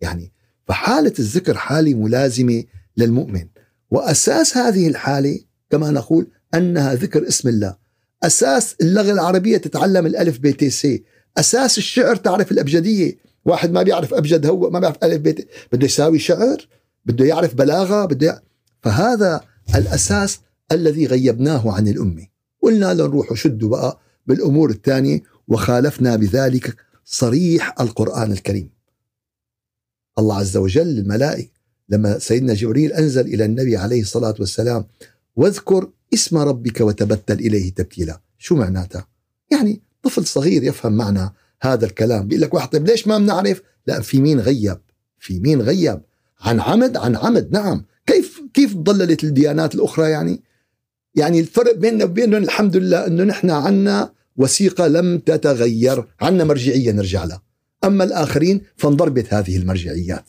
يعني 0.00 0.32
فحالة 0.66 1.12
الذكر 1.18 1.56
حالة 1.56 1.94
ملازمة 1.94 2.64
للمؤمن. 2.96 3.48
وأساس 3.90 4.56
هذه 4.56 4.88
الحالة 4.88 5.40
كما 5.70 5.90
نقول 5.90 6.26
أنها 6.54 6.94
ذكر 6.94 7.28
اسم 7.28 7.48
الله. 7.48 7.76
أساس 8.22 8.76
اللغة 8.80 9.12
العربية 9.12 9.56
تتعلم 9.56 10.06
الألف 10.06 10.38
ب 10.38 10.50
ت 10.50 10.64
س. 10.64 10.86
أساس 11.38 11.78
الشعر 11.78 12.16
تعرف 12.16 12.52
الأبجدية. 12.52 13.18
واحد 13.44 13.72
ما 13.72 13.82
بيعرف 13.82 14.14
أبجد 14.14 14.46
هو 14.46 14.70
ما 14.70 14.80
بيعرف 14.80 14.96
ألف 15.02 15.20
ب 15.20 15.44
بده 15.72 15.86
يساوي 15.86 16.18
شعر؟ 16.18 16.68
بده 17.04 17.24
يعرف 17.24 17.54
بلاغة 17.54 18.04
بده 18.04 18.26
يعرف 18.26 18.42
فهذا 18.82 19.40
الأساس 19.74 20.40
الذي 20.72 21.06
غيبناه 21.06 21.72
عن 21.72 21.88
الأمة. 21.88 22.26
قلنا 22.62 22.94
لنروح 22.94 23.34
شدوا 23.34 23.68
بقى 23.68 23.98
بالأمور 24.26 24.70
الثانية 24.70 25.22
وخالفنا 25.48 26.16
بذلك 26.16 26.76
صريح 27.04 27.80
القرآن 27.80 28.32
الكريم. 28.32 28.70
الله 30.18 30.36
عز 30.36 30.56
وجل 30.56 30.98
الملائكة 30.98 31.50
لما 31.88 32.18
سيدنا 32.18 32.54
جبريل 32.54 32.92
أنزل 32.92 33.26
إلى 33.26 33.44
النبي 33.44 33.76
عليه 33.76 34.00
الصلاة 34.00 34.34
والسلام 34.38 34.84
واذكر 35.36 35.90
اسم 36.14 36.38
ربك 36.38 36.80
وتبتل 36.80 37.38
إليه 37.38 37.74
تبتيلا. 37.74 38.20
شو 38.38 38.56
معناتها؟ 38.56 39.08
يعني 39.50 39.82
طفل 40.02 40.26
صغير 40.26 40.62
يفهم 40.62 40.92
معنى 40.92 41.32
هذا 41.62 41.86
الكلام 41.86 42.28
بيقول 42.28 42.42
لك 42.42 42.54
واحد 42.54 42.68
طيب 42.68 42.86
ليش 42.86 43.06
ما 43.06 43.18
بنعرف؟ 43.18 43.62
لا 43.86 44.00
في 44.00 44.20
مين 44.20 44.40
غيب؟ 44.40 44.78
في 45.18 45.40
مين 45.40 45.62
غيب؟ 45.62 46.00
عن 46.42 46.60
عمد 46.60 46.96
عن 46.96 47.16
عمد 47.16 47.52
نعم. 47.52 47.84
كيف 48.06 48.40
كيف 48.54 48.76
ضللت 48.76 49.24
الديانات 49.24 49.74
الأخرى 49.74 50.10
يعني؟ 50.10 50.42
يعني 51.14 51.40
الفرق 51.40 51.74
بيننا 51.74 52.04
وبينهم 52.04 52.42
الحمد 52.42 52.76
لله 52.76 53.06
إنه 53.06 53.24
نحن 53.24 53.50
عنا 53.50 54.12
وثيقة 54.36 54.86
لم 54.86 55.18
تتغير 55.18 56.04
عنا 56.20 56.44
مرجعية 56.44 56.92
نرجع 56.92 57.24
لها. 57.24 57.42
أما 57.84 58.04
الآخرين 58.04 58.60
فانضربت 58.76 59.34
هذه 59.34 59.56
المرجعيات. 59.56 60.24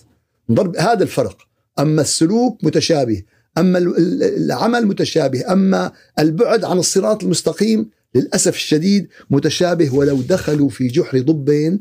انضرب 0.49 0.77
هذا 0.77 1.03
الفرق. 1.03 1.37
أما 1.79 2.01
السلوك 2.01 2.63
متشابه 2.63 3.23
أما 3.57 3.77
العمل 3.77 4.85
متشابه 4.85 5.51
أما 5.51 5.91
البعد 6.19 6.65
عن 6.65 6.77
الصراط 6.77 7.23
المستقيم 7.23 7.89
للأسف 8.15 8.55
الشديد 8.55 9.07
متشابه 9.29 9.95
ولو 9.95 10.21
دخلوا 10.21 10.69
في 10.69 10.87
جحر 10.87 11.19
ضب 11.19 11.79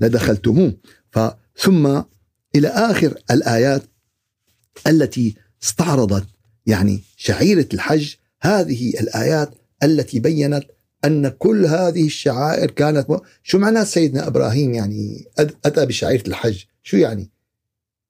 لدخلتموه 0.00 0.74
ثم 1.56 2.00
إلى 2.54 2.68
آخر 2.68 3.14
الآيات 3.30 3.82
التي 4.86 5.34
استعرضت 5.62 6.26
يعني 6.66 7.02
شعيرة 7.16 7.68
الحج 7.74 8.14
هذه 8.40 9.00
الآيات 9.00 9.50
التي 9.82 10.20
بينت 10.20 10.64
أن 11.04 11.28
كل 11.28 11.66
هذه 11.66 12.06
الشعائر 12.06 12.70
كانت 12.70 13.20
شو 13.42 13.58
معنى 13.58 13.84
سيدنا 13.84 14.26
إبراهيم 14.26 14.74
يعني 14.74 15.28
أتى 15.38 15.86
بشعيرة 15.86 16.28
الحج؟ 16.28 16.64
شو 16.82 16.96
يعني؟ 16.96 17.30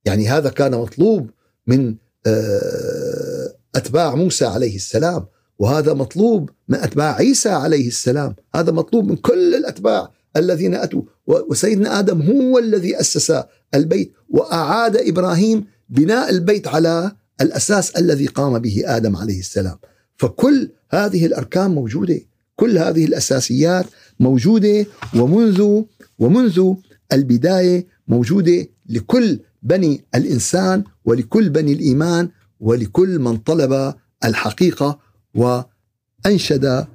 يعني 0.05 0.29
هذا 0.29 0.51
كان 0.51 0.73
مطلوب 0.73 1.31
من 1.67 1.95
آه، 2.27 3.55
أتباع 3.75 4.15
موسى 4.15 4.45
عليه 4.45 4.77
السلام 4.77 5.27
وهذا 5.59 5.95
مطلوب 5.95 6.51
من 6.69 6.79
أتباع 6.79 7.15
عيسى 7.15 7.49
عليه 7.49 7.89
السلام 7.89 8.35
هذا 8.55 8.73
مطلوب 8.73 9.09
من 9.09 9.17
كل 9.17 9.55
الأتباع 9.55 10.11
الذين 10.39 10.75
أتوا. 10.75 11.03
وسيدنا 11.27 11.99
آدم 11.99 12.23
هو 12.23 12.59
الذي 12.59 13.01
أسس 13.01 13.33
البيت 13.75 14.13
وأعاد 14.29 14.97
إبراهيم 14.97 15.65
بناء 15.89 16.31
البيت 16.31 16.69
على 16.69 17.13
الأساس 17.41 17.91
الذي 17.91 18.27
قام 18.27 18.59
به 18.59 18.83
آدم 18.87 19.17
عليه 19.17 19.39
السلام. 19.39 19.79
فكل 20.17 20.71
هذه 20.91 21.27
الأركان 21.27 21.71
موجودة. 21.71 22.21
كل 22.57 22.79
هذه 22.79 23.05
الأساسيات 23.05 23.87
موجودة 24.21 24.87
ومنذ 25.17 25.83
ومنذ 26.19 26.75
البداية 27.13 27.87
موجودة 28.09 28.67
لكل 28.89 29.41
بني 29.63 30.05
الإنسان 30.15 30.85
ولكل 31.05 31.51
بني 31.51 31.73
الإيمان 31.73 32.29
ولكل 32.61 33.19
من 33.19 33.37
طلب 33.37 33.95
الحقيقة 34.25 34.99
وأنشد 35.35 36.87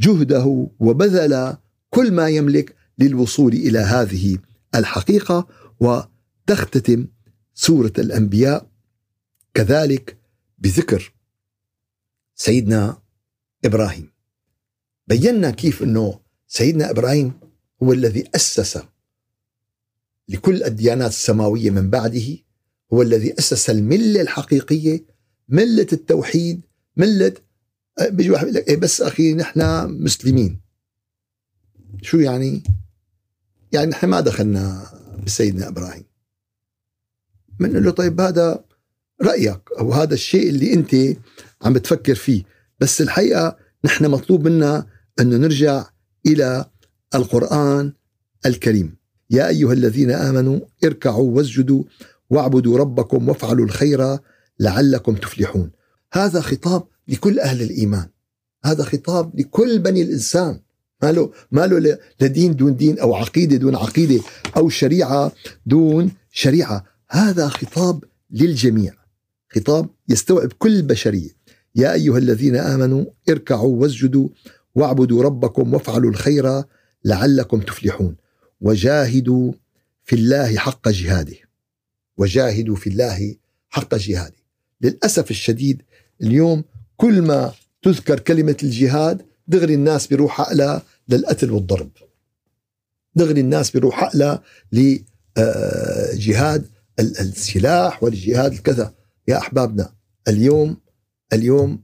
جهده 0.00 0.68
وبذل 0.80 1.56
كل 1.94 2.12
ما 2.12 2.28
يملك 2.28 2.76
للوصول 2.98 3.52
إلى 3.52 3.78
هذه 3.78 4.38
الحقيقة 4.74 5.48
وتختتم 5.80 7.06
سورة 7.54 7.92
الأنبياء 7.98 8.66
كذلك 9.54 10.16
بذكر 10.58 11.12
سيدنا 12.34 13.02
إبراهيم. 13.64 14.10
بينا 15.08 15.50
كيف 15.50 15.82
إنه 15.82 16.20
سيدنا 16.46 16.90
إبراهيم 16.90 17.32
هو 17.82 17.92
الذي 17.92 18.24
أسس 18.34 18.78
لكل 20.28 20.62
الديانات 20.62 21.10
السماوية 21.10 21.70
من 21.70 21.90
بعده 21.90 22.38
هو 22.92 23.02
الذي 23.02 23.38
أسس 23.38 23.70
الملة 23.70 24.20
الحقيقية 24.20 25.04
ملة 25.48 25.86
التوحيد 25.92 26.60
ملة 26.96 27.34
بيجي 28.00 28.30
واحد 28.30 28.42
يقول 28.44 28.54
لك 28.54 28.68
إيه 28.68 28.76
بس 28.76 29.00
أخي 29.00 29.34
نحن 29.34 29.60
مسلمين. 30.04 30.61
شو 32.02 32.18
يعني؟ 32.18 32.62
يعني 33.72 33.90
نحن 33.90 34.06
ما 34.06 34.20
دخلنا 34.20 34.86
بسيدنا 35.26 35.68
إبراهيم. 35.68 36.04
بنقول 37.60 37.84
له 37.84 37.90
طيب 37.90 38.20
هذا 38.20 38.64
رأيك 39.22 39.60
أو 39.78 39.92
هذا 39.92 40.14
الشيء 40.14 40.48
اللي 40.48 40.72
أنت 40.74 40.96
عم 41.62 41.72
بتفكر 41.72 42.14
فيه. 42.14 42.42
بس 42.80 43.00
الحقيقة 43.00 43.56
نحن 43.84 44.10
مطلوب 44.10 44.48
منا 44.48 44.86
أنه 45.20 45.36
نرجع 45.36 45.86
إلى 46.26 46.64
القرآن 47.14 47.92
الكريم. 48.46 48.96
يا 49.30 49.48
أيها 49.48 49.72
الذين 49.72 50.10
آمنوا 50.10 50.60
اركعوا 50.84 51.30
واسجدوا 51.30 51.84
واعبدوا 52.30 52.78
ربكم 52.78 53.28
وافعلوا 53.28 53.64
الخير 53.64 54.18
لعلكم 54.60 55.14
تفلحون. 55.14 55.70
هذا 56.12 56.40
خطاب 56.40 56.86
لكل 57.08 57.40
أهل 57.40 57.62
الإيمان. 57.62 58.08
هذا 58.64 58.84
خطاب 58.84 59.40
لكل 59.40 59.78
بني 59.78 60.02
الإنسان. 60.02 60.60
ما 61.02 61.12
له 61.12 61.32
ما 61.50 61.66
له 61.66 61.98
لدين 62.20 62.56
دون 62.56 62.76
دين 62.76 62.98
أو 62.98 63.14
عقيدة 63.14 63.56
دون 63.56 63.76
عقيدة 63.76 64.22
أو 64.56 64.68
شريعة 64.68 65.32
دون 65.66 66.10
شريعة. 66.32 66.84
هذا 67.08 67.48
خطاب 67.48 68.04
للجميع. 68.30 68.94
خطاب 69.54 69.88
يستوعب 70.08 70.52
كل 70.52 70.76
البشريه 70.76 71.30
يا 71.74 71.92
أيها 71.92 72.18
الذين 72.18 72.56
آمنوا 72.56 73.04
اركعوا 73.28 73.76
واسجدوا 73.82 74.28
واعبدوا 74.74 75.22
ربكم 75.22 75.74
وافعلوا 75.74 76.10
الخير 76.10 76.62
لعلكم 77.04 77.60
تفلحون. 77.60 78.16
وجاهدوا 78.60 79.52
في 80.04 80.16
الله 80.16 80.56
حق 80.56 80.88
جهاده. 80.88 81.36
وجاهدوا 82.16 82.76
في 82.76 82.86
الله 82.90 83.36
حق 83.70 83.94
جهاده. 83.94 84.36
للأسف 84.80 85.30
الشديد 85.30 85.82
اليوم 86.22 86.64
كل 86.96 87.22
ما 87.22 87.52
تذكر 87.82 88.20
كلمة 88.20 88.56
الجهاد 88.62 89.22
دغري 89.52 89.74
الناس 89.74 90.06
بيروح 90.06 90.40
عقلها 90.40 90.82
للقتل 91.08 91.50
والضرب. 91.50 91.90
دغري 93.14 93.40
الناس 93.40 93.70
بيروح 93.70 94.04
عقلها 94.04 94.42
لجهاد 94.72 96.66
السلاح 97.00 98.02
ولجهاد 98.02 98.52
الكذا. 98.52 98.94
يا 99.28 99.38
أحبابنا 99.38 99.92
اليوم 100.28 100.76
اليوم 101.32 101.82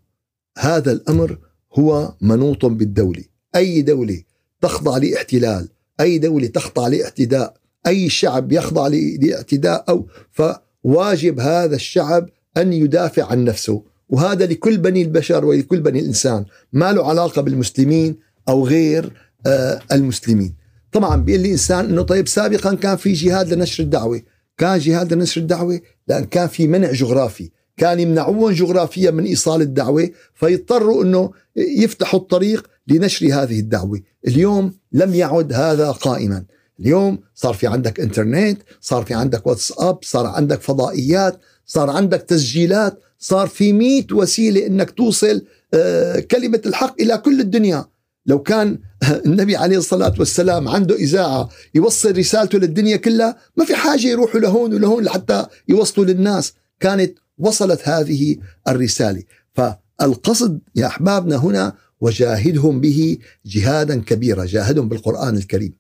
هذا 0.59 0.93
الأمر 0.93 1.39
هو 1.73 2.15
منوط 2.21 2.67
بالدولة. 2.67 3.25
أي 3.57 3.83
دولة 3.83 4.23
تخضع 4.61 4.97
لاحتلال 4.97 5.69
أي 6.01 6.19
دولة 6.19 6.47
تخضع 6.47 6.89
لاعتداء 6.89 7.57
أي 7.87 8.09
شعب 8.09 8.53
يخضع 8.53 8.87
لاعتداء 9.21 9.85
أو 9.89 10.07
فواجب 10.31 11.41
هذا 11.41 11.77
الشعب 11.77 12.29
أن 12.57 12.73
يدافع 12.73 13.27
عن 13.27 13.45
نفسه. 13.45 13.83
وهذا 14.09 14.47
لكل 14.47 14.79
بني 14.79 15.03
البشر 15.03 15.45
ولكل 15.45 15.81
بني 15.81 16.01
الإنسان. 16.01 16.45
ما 16.73 16.93
له 16.93 17.09
علاقة 17.09 17.43
بالمسلمين 17.43 18.17
أو 18.49 18.67
غير 18.67 19.13
آه، 19.47 19.81
المسلمين. 19.93 20.55
طبعا 20.93 21.17
بيقول 21.17 21.41
لي 21.41 21.53
إنسان 21.53 21.85
إنه 21.85 22.03
طيب 22.03 22.29
سابقا 22.29 22.75
كان 22.75 22.97
في 22.97 23.13
جهاد 23.13 23.55
لنشر 23.55 23.83
الدعوة. 23.83 24.23
كان 24.59 24.79
جهاد 24.79 25.13
لنشر 25.13 25.41
الدعوة 25.41 25.81
لأن 26.09 26.25
كان 26.25 26.49
في 26.49 26.67
منع 26.67 26.93
جغرافي. 26.93 27.51
كان 27.77 28.01
يمنعون 28.01 28.55
جغرافيا 28.55 29.11
من 29.11 29.25
إيصال 29.25 29.63
الدعوة 29.63 30.11
فيضطروا 30.35 31.05
إنه 31.05 31.31
يفتحوا 31.57 32.21
الطريق 32.21 32.71
لنشر 32.89 33.27
هذه 33.27 33.61
الدعوة. 33.61 34.01
اليوم 34.27 34.75
لم 34.93 35.15
يعد 35.15 35.53
هذا 35.53 35.91
قائما. 35.91 36.45
اليوم 36.81 37.19
صار 37.35 37.55
في 37.55 37.67
عندك 37.67 38.01
إنترنت 38.01 38.63
صار 38.81 39.05
في 39.05 39.15
عندك 39.15 39.47
واتساب 39.47 39.99
صار 40.03 40.27
عندك 40.27 40.63
فضائيات 40.63 41.41
صار 41.67 41.91
عندك 41.91 42.23
تسجيلات. 42.23 43.01
صار 43.19 43.49
في 43.49 43.73
مئة 43.73 44.07
وسيلة 44.13 44.67
إنك 44.67 44.91
توصل 44.91 45.43
آه، 45.75 46.21
كلمة 46.21 46.63
الحق 46.67 47.01
إلى 47.01 47.19
كل 47.19 47.41
الدنيا. 47.41 47.87
لو 48.27 48.43
كان 48.43 48.79
النبي 49.27 49.57
عليه 49.57 49.79
الصلاة 49.79 50.15
والسلام 50.19 50.69
عنده 50.69 50.95
إذاعة 50.95 51.49
يوصل 51.75 52.19
رسالته 52.19 52.59
للدنيا 52.59 52.97
كلها 52.97 53.37
ما 53.57 53.65
في 53.65 53.75
حاجة 53.75 54.07
يروحوا 54.07 54.41
لهون 54.41 54.75
ولهون 54.75 55.05
لحتى 55.05 55.47
يوصلوا 55.69 56.07
للناس. 56.07 56.53
كانت 56.81 57.19
وصلت 57.39 57.89
هذه 57.89 58.37
الرسالة. 58.69 59.23
فالقصد 59.55 60.61
يا 60.77 60.87
أحبابنا 60.87 61.37
هنا 61.37 61.73
وجاهدهم 62.01 62.81
به 62.81 63.19
جهادا 63.47 64.01
كبيرا 64.01 64.45
جاهدهم 64.45 64.89
بالقرآن 64.89 65.37
الكريم. 65.37 65.73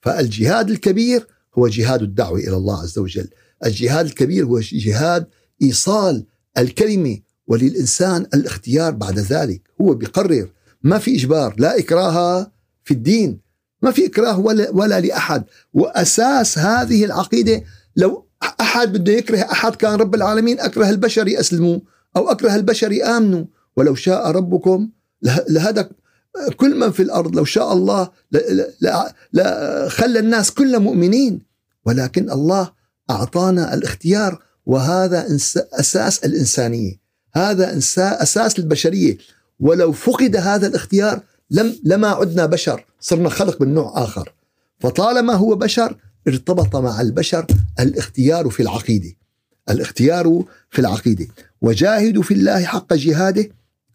فالجهاد 0.00 0.70
الكبير 0.70 1.26
هو 1.58 1.68
جهاد 1.68 2.02
الدعوة 2.02 2.38
إلى 2.38 2.56
الله 2.56 2.82
عز 2.82 2.98
وجل. 2.98 3.28
الجهاد 3.64 4.06
الكبير 4.06 4.44
هو 4.44 4.60
جهاد 4.60 5.26
إيصال 5.62 6.26
الكلمة 6.58 7.18
وللإنسان 7.46 8.26
الاختيار 8.34 8.90
بعد 8.92 9.18
ذلك. 9.18 9.62
هو 9.80 9.94
بيقرر. 9.94 10.48
ما 10.82 10.98
في 10.98 11.14
إجبار 11.16 11.54
لا 11.58 11.78
إكراه 11.78 12.50
في 12.84 12.94
الدين. 12.94 13.40
ما 13.82 13.90
في 13.90 14.06
إكراه 14.06 14.40
ولا, 14.40 14.70
ولا 14.70 15.00
لأحد. 15.00 15.44
وأساس 15.72 16.58
هذه 16.58 17.04
العقيدة 17.04 17.62
لو 17.96 18.26
أحد 18.60 18.92
بده 18.92 19.12
يكره 19.12 19.38
أحد 19.38 19.74
كان 19.74 19.94
رب 19.94 20.14
العالمين 20.14 20.60
أكره 20.60 20.90
البشر 20.90 21.28
يأسلموا 21.28 21.80
أو 22.16 22.30
أكره 22.30 22.54
البشر 22.54 22.92
يآمنوا. 22.92 23.44
ولو 23.76 23.94
شاء 23.94 24.30
ربكم 24.30 24.90
لهدك 25.48 25.90
كل 26.56 26.78
من 26.78 26.90
في 26.92 27.02
الأرض 27.02 27.36
لو 27.36 27.44
شاء 27.44 27.72
الله 27.72 28.10
لخلى 29.32 30.18
الناس 30.18 30.50
كلها 30.50 30.78
مؤمنين. 30.78 31.40
ولكن 31.86 32.30
الله 32.30 32.72
أعطانا 33.10 33.74
الاختيار. 33.74 34.42
وهذا 34.66 35.26
أساس 35.72 36.24
الإنسانية. 36.24 36.92
هذا 37.34 37.78
أساس 37.98 38.58
البشرية. 38.58 39.18
ولو 39.60 39.92
فقد 39.92 40.36
هذا 40.36 40.66
الاختيار 40.66 41.20
لم 41.50 41.76
لما 41.84 42.08
عدنا 42.08 42.46
بشر 42.46 42.84
صرنا 43.00 43.28
خلق 43.28 43.60
من 43.62 43.74
نوع 43.74 44.04
آخر. 44.04 44.34
فطالما 44.80 45.34
هو 45.34 45.54
بشر 45.54 45.96
ارتبط 46.28 46.76
مع 46.76 47.00
البشر 47.00 47.46
الاختيار 47.80 48.50
في 48.50 48.60
العقيدة. 48.60 49.12
الاختيار 49.70 50.44
في 50.70 50.78
العقيدة. 50.78 51.26
وجاهدوا 51.62 52.22
في 52.22 52.34
الله 52.34 52.64
حق 52.64 52.94
جهاده 52.94 53.48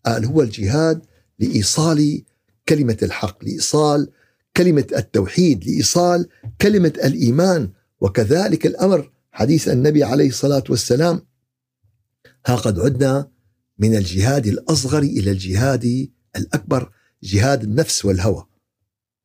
قال 0.06 0.26
هو 0.26 0.42
الجهاد 0.42 1.02
لإيصال 1.40 2.24
كلمة 2.70 2.98
الحق 3.04 3.44
لإيصال 3.44 4.10
كلمة 4.58 4.86
التوحيد 4.96 5.66
لإيصال 5.66 6.28
كلمة 6.62 6.94
الإيمان. 7.04 7.70
وكذلك 8.02 8.66
الأمر 8.66 9.12
حديث 9.40 9.68
النبي 9.68 10.04
عليه 10.04 10.28
الصلاة 10.28 10.64
والسلام 10.70 11.22
ها 12.48 12.56
قد 12.56 12.80
عدنا 12.80 13.32
من 13.78 13.96
الجهاد 13.96 14.48
الأصغر 14.48 15.02
إلى 15.04 15.32
الجهاد 15.32 16.10
الأكبر 16.36 16.92
جهاد 17.24 17.64
النفس 17.64 18.06
والهوى. 18.06 18.46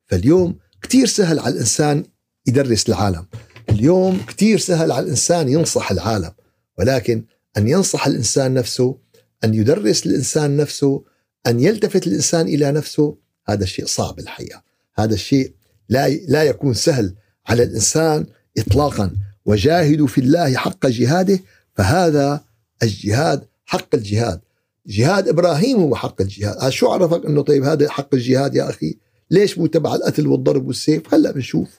فاليوم 0.06 0.58
كتير 0.82 1.06
سهل 1.06 1.38
على 1.38 1.54
الإنسان 1.54 2.04
يدرس 2.46 2.88
العالم. 2.88 3.26
اليوم 3.70 4.20
كتير 4.26 4.58
سهل 4.58 4.92
على 4.92 5.04
الإنسان 5.04 5.48
ينصح 5.48 5.90
العالم. 5.90 6.32
ولكن 6.78 7.24
أن 7.56 7.68
ينصح 7.68 8.06
الإنسان 8.06 8.54
نفسه 8.54 8.98
أن 9.44 9.54
يدرس 9.54 10.06
الإنسان 10.06 10.56
نفسه 10.56 11.04
أن 11.46 11.60
يلتفت 11.60 12.06
الإنسان 12.06 12.46
إلى 12.46 12.72
نفسه 12.72 13.18
هذا 13.48 13.64
الشيء 13.64 13.86
صعب 13.86 14.18
الحقيقة. 14.18 14.62
هذا 14.94 15.14
الشيء 15.14 15.54
لا 15.88 16.08
لا 16.08 16.42
يكون 16.42 16.74
سهل 16.74 17.14
على 17.46 17.62
الإنسان 17.62 18.26
إطلاقا. 18.58 19.16
وجاهدوا 19.46 20.06
في 20.06 20.20
الله 20.20 20.56
حق 20.56 20.86
جهاده 20.86 21.40
فهذا 21.74 22.44
الجهاد 22.82 23.48
حق 23.64 23.94
الجهاد. 23.94 24.40
جهاد 24.86 25.28
إبراهيم 25.28 25.76
هو 25.76 25.96
حق 25.96 26.20
الجهاد. 26.20 26.68
شو 26.68 26.90
عرفك 26.90 27.26
إنه 27.26 27.42
طيب 27.42 27.64
هذا 27.64 27.90
حق 27.90 28.14
الجهاد 28.14 28.54
يا 28.54 28.70
أخي؟ 28.70 28.98
ليش 29.30 29.58
مو 29.58 29.66
تبع 29.66 29.94
القتل 29.94 30.26
والضرب 30.26 30.66
والسيف؟ 30.66 31.14
هلأ 31.14 31.30
بنشوف. 31.30 31.78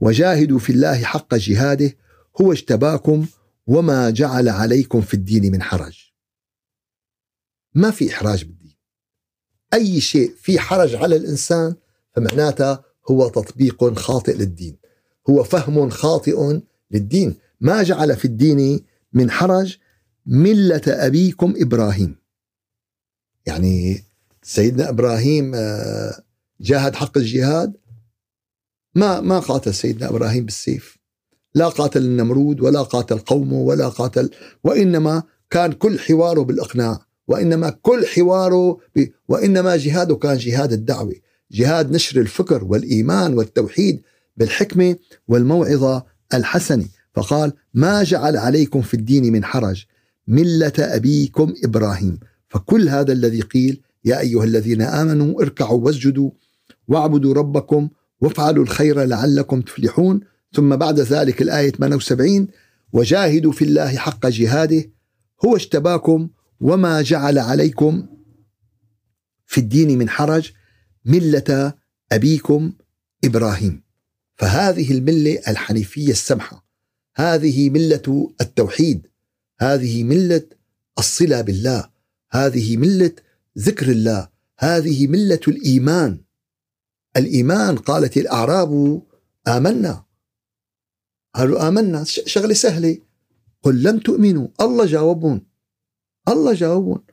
وجاهدوا 0.00 0.58
في 0.58 0.70
الله 0.72 1.02
حق 1.04 1.34
جهاده 1.34 1.96
هو 2.40 2.52
اجتباكم 2.52 3.26
وما 3.66 4.10
جعل 4.10 4.48
عليكم 4.48 5.00
في 5.00 5.14
الدين 5.14 5.52
من 5.52 5.62
حرج. 5.62 6.12
ما 7.74 7.90
في 7.90 8.12
إحراج 8.12 8.44
بالدين. 8.44 8.76
أي 9.74 10.00
شيء 10.00 10.34
في 10.38 10.58
حرج 10.58 10.94
على 10.94 11.16
الإنسان 11.16 11.74
فمعناته 12.16 12.78
هو 13.10 13.28
تطبيق 13.28 13.98
خاطئ 13.98 14.36
للدين. 14.36 14.76
هو 15.30 15.44
فهم 15.44 15.90
خاطئ 15.90 16.60
للدين. 16.90 17.36
ما 17.60 17.82
جعل 17.82 18.16
في 18.16 18.24
الدين 18.24 18.80
من 19.12 19.30
حرج 19.30 19.76
ملة 20.26 20.82
أبيكم 20.86 21.54
إبراهيم. 21.56 22.16
يعني 23.46 24.04
سيدنا 24.42 24.88
إبراهيم 24.88 25.54
آه، 25.54 26.22
جاهد 26.60 26.94
حق 26.94 27.18
الجهاد. 27.18 27.72
ما 28.94 29.20
ما 29.20 29.38
قاتل 29.38 29.74
سيدنا 29.74 30.08
إبراهيم 30.08 30.44
بالسيف. 30.44 30.98
لا 31.54 31.68
قاتل 31.68 32.02
النمرود 32.02 32.60
ولا 32.60 32.82
قاتل 32.82 33.18
قومه 33.18 33.56
ولا 33.56 33.88
قاتل 33.88 34.30
وإنما 34.64 35.22
كان 35.50 35.72
كل 35.72 35.98
حواره 35.98 36.40
بالإقناع 36.40 37.06
وإنما 37.28 37.70
كل 37.70 38.06
حواره 38.06 38.78
ب... 38.96 39.06
وإنما 39.28 39.76
جهاده 39.76 40.16
كان 40.16 40.36
جهاد 40.36 40.72
الدعوة. 40.72 41.14
جهاد 41.50 41.92
نشر 41.92 42.20
الفكر 42.20 42.64
والإيمان 42.64 43.34
والتوحيد 43.34 44.02
بالحكمة 44.36 44.96
والموعظة 45.28 46.04
الحسنه 46.34 46.88
فقال 47.14 47.52
ما 47.74 48.02
جعل 48.02 48.36
عليكم 48.36 48.82
في 48.82 48.94
الدين 48.94 49.32
من 49.32 49.44
حرج؟ 49.44 49.84
ملة 50.26 50.72
أبيكم 50.78 51.54
إبراهيم. 51.64 52.18
فكل 52.48 52.88
هذا 52.88 53.12
الذي 53.12 53.40
قيل 53.40 53.82
يا 54.04 54.20
أيها 54.20 54.44
الذين 54.44 54.82
آمنوا 54.82 55.42
اركعوا 55.42 55.80
واسجدوا 55.80 56.30
واعبدوا 56.88 57.34
ربكم 57.34 57.88
وافعلوا 58.20 58.64
الخير 58.64 59.04
لعلكم 59.04 59.60
تفلحون. 59.60 60.20
ثم 60.52 60.76
بعد 60.76 61.00
ذلك 61.00 61.42
الآية 61.42 61.70
78 61.70 62.48
وجاهدوا 62.92 63.52
في 63.52 63.64
الله 63.64 63.96
حق 63.96 64.26
جهاده 64.26 64.84
هو 65.44 65.56
اجتباكم 65.56 66.28
وما 66.60 67.02
جعل 67.02 67.38
عليكم 67.38 68.06
في 69.46 69.58
الدين 69.58 69.98
من 69.98 70.08
حرج؟ 70.08 70.50
ملة 71.04 71.74
أبيكم 72.12 72.72
إبراهيم. 73.24 73.89
فهذه 74.40 74.92
الملة 74.92 75.40
الحنيفية 75.48 76.10
السمحة 76.10 76.66
هذه 77.16 77.70
ملة 77.70 78.32
التوحيد 78.40 79.06
هذه 79.60 80.04
ملة 80.04 80.46
الصلة 80.98 81.40
بالله 81.40 81.90
هذه 82.30 82.76
ملة 82.76 83.12
ذكر 83.58 83.90
الله 83.90 84.28
هذه 84.58 85.06
ملة 85.06 85.40
الإيمان. 85.48 86.20
الإيمان 87.16 87.76
قالت 87.76 88.16
الأعراب 88.16 89.02
آمنا. 89.48 90.04
قالوا 91.34 91.68
آمنا. 91.68 92.04
شغلة 92.04 92.54
سهلة. 92.54 92.98
قل 93.62 93.82
لم 93.82 93.98
تؤمنوا. 93.98 94.48
الله 94.60 94.86
جاوبون 94.86 95.46
الله 96.28 96.54
جاوبون 96.54 97.04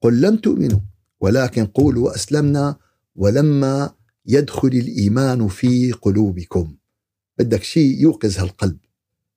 قل 0.00 0.20
لم 0.20 0.36
تؤمنوا. 0.36 0.80
ولكن 1.20 1.66
قولوا 1.66 2.14
أسلمنا 2.14 2.76
ولما 3.16 3.94
يدخل 4.26 4.68
الإيمان 4.68 5.48
في 5.48 5.92
قلوبكم. 5.92 6.75
بدك 7.38 7.62
شيء 7.62 8.00
يوقظ 8.00 8.38
هالقلب 8.38 8.78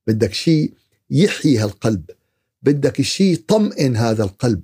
بدك 0.08 0.34
شيء 0.34 0.74
يحيي 1.10 1.58
هالقلب 1.58 2.12
بدك 2.62 3.02
شيء 3.02 3.34
يطمئن 3.34 3.96
هذا 3.96 4.24
القلب. 4.24 4.62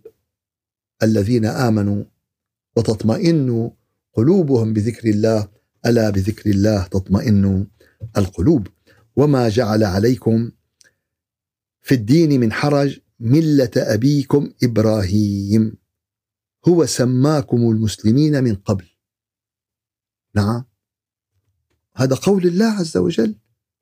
الذين 1.03 1.45
آمنوا 1.45 2.03
وتطمئن 2.75 3.71
قلوبهم 4.13 4.73
بذكر 4.73 5.09
الله 5.09 5.47
ألا 5.85 6.09
بذكر 6.09 6.49
الله 6.49 6.83
تطمئن 6.83 7.67
القلوب. 8.17 8.67
وما 9.15 9.49
جعل 9.49 9.83
عليكم 9.83 10.51
في 11.81 11.95
الدين 11.95 12.39
من 12.39 12.53
حرج 12.53 12.99
ملة 13.19 13.71
أبيكم 13.75 14.53
إبراهيم. 14.63 15.77
هو 16.67 16.85
سماكم 16.85 17.57
المسلمين 17.57 18.43
من 18.43 18.55
قبل. 18.55 18.85
نعم. 20.35 20.65
هذا 21.95 22.15
قول 22.15 22.45
الله 22.45 22.65
عز 22.65 22.97
وجل. 22.97 23.35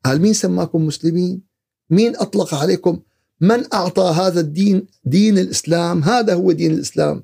قال 0.06 0.21
مين 0.21 0.34
سماكم 0.34 0.86
مسلمين؟ 0.86 1.41
مين 1.89 2.15
أطلق 2.15 2.54
عليكم؟ 2.54 2.99
من 3.41 3.73
أعطى 3.73 4.13
هذا 4.17 4.39
الدين 4.39 4.88
دين 5.06 5.38
الإسلام؟ 5.38 6.04
هذا 6.04 6.34
هو 6.34 6.52
دين 6.52 6.71
الإسلام. 6.71 7.23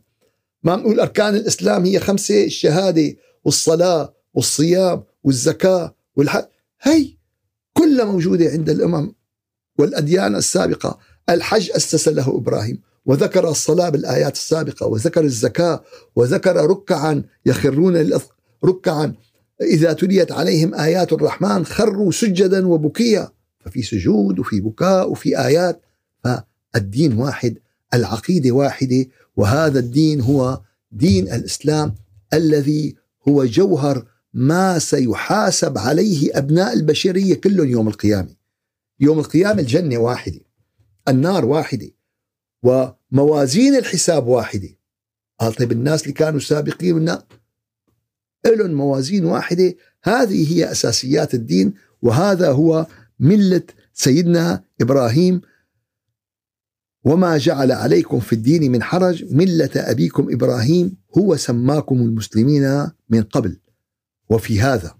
ما 0.64 0.76
نقول 0.76 1.00
أركان 1.00 1.36
الإسلام 1.36 1.86
هي 1.86 2.00
خمسة 2.00 2.46
الشهادة 2.46 3.16
والصلاة 3.46 4.14
والصيام 4.34 5.04
والزكاة 5.24 5.96
والحج 6.16 6.46
هي 6.82 7.18
كلها 7.74 8.06
موجودة 8.06 8.50
عند 8.50 8.70
الأمم 8.70 9.14
والأديان 9.80 10.36
السابقة. 10.36 11.00
الحج 11.30 11.72
أسس 11.72 12.08
له 12.08 12.38
إبراهيم 12.38 12.82
وذكر 13.06 13.50
الصلاة 13.50 13.90
بالآيات 13.90 14.34
السابقة 14.34 14.88
وذكر 14.88 15.24
الزكاة 15.24 15.84
وذكر 16.16 16.56
ركعا 16.56 17.24
يخرون 17.46 18.12
ركعا 18.66 19.16
إذا 19.62 19.94
تليت 19.94 20.32
عليهم 20.32 20.76
آيات 20.76 21.14
الرحمن 21.14 21.66
خروا 21.66 22.12
سجدا 22.12 22.68
وبكيا 22.68 23.30
ففي 23.60 23.82
سجود 23.82 24.40
وفي 24.40 24.62
بكاء 24.62 25.12
وفي 25.12 25.40
آيات 25.40 25.82
فالدين 26.24 27.14
واحد 27.14 27.58
العقيدة 27.94 28.52
واحدة 28.52 29.06
وهذا 29.36 29.80
الدين 29.80 30.22
هو 30.22 30.62
دين 30.92 31.34
الإسلام 31.34 31.96
الذي 32.34 32.96
هو 33.28 33.46
جوهر 33.46 34.06
ما 34.34 34.80
سيحاسب 34.80 35.78
عليه 35.78 36.38
أبناء 36.38 36.74
البشرية 36.74 37.36
كلهم 37.36 37.70
يوم 37.70 37.88
القيامة. 37.88 38.36
يوم 39.00 39.20
القيامة 39.20 39.62
الجنة 39.62 39.98
واحدة، 39.98 40.40
النار 41.08 41.46
واحدة، 41.46 41.90
وموازين 42.64 43.76
الحساب 43.76 44.28
واحدة. 44.28 44.70
قال 45.40 45.54
طيب 45.54 45.72
الناس 45.72 46.02
اللي 46.02 46.14
كانوا 46.14 46.40
سابقين 46.40 47.18
لهم 48.46 48.74
موازين 48.74 49.26
واحدة، 49.26 49.76
هذه 50.04 50.54
هي 50.54 50.72
أساسيات 50.72 51.34
الدين 51.34 51.74
وهذا 52.02 52.52
هو 52.52 52.88
ملة 53.20 53.64
سيدنا 53.94 54.64
إبراهيم. 54.82 55.42
وما 57.04 57.38
جعل 57.38 57.72
عليكم 57.72 58.20
في 58.20 58.34
الدين 58.34 58.72
من 58.72 58.84
حرج 58.84 59.34
ملة 59.34 59.70
أبيكم 59.76 60.34
إبراهيم 60.34 60.98
هو 61.18 61.36
سماكم 61.36 62.02
المسلمين 62.02 62.88
من 63.10 63.24
قبل. 63.24 63.60
وفي 64.30 64.62
هذا 64.62 65.00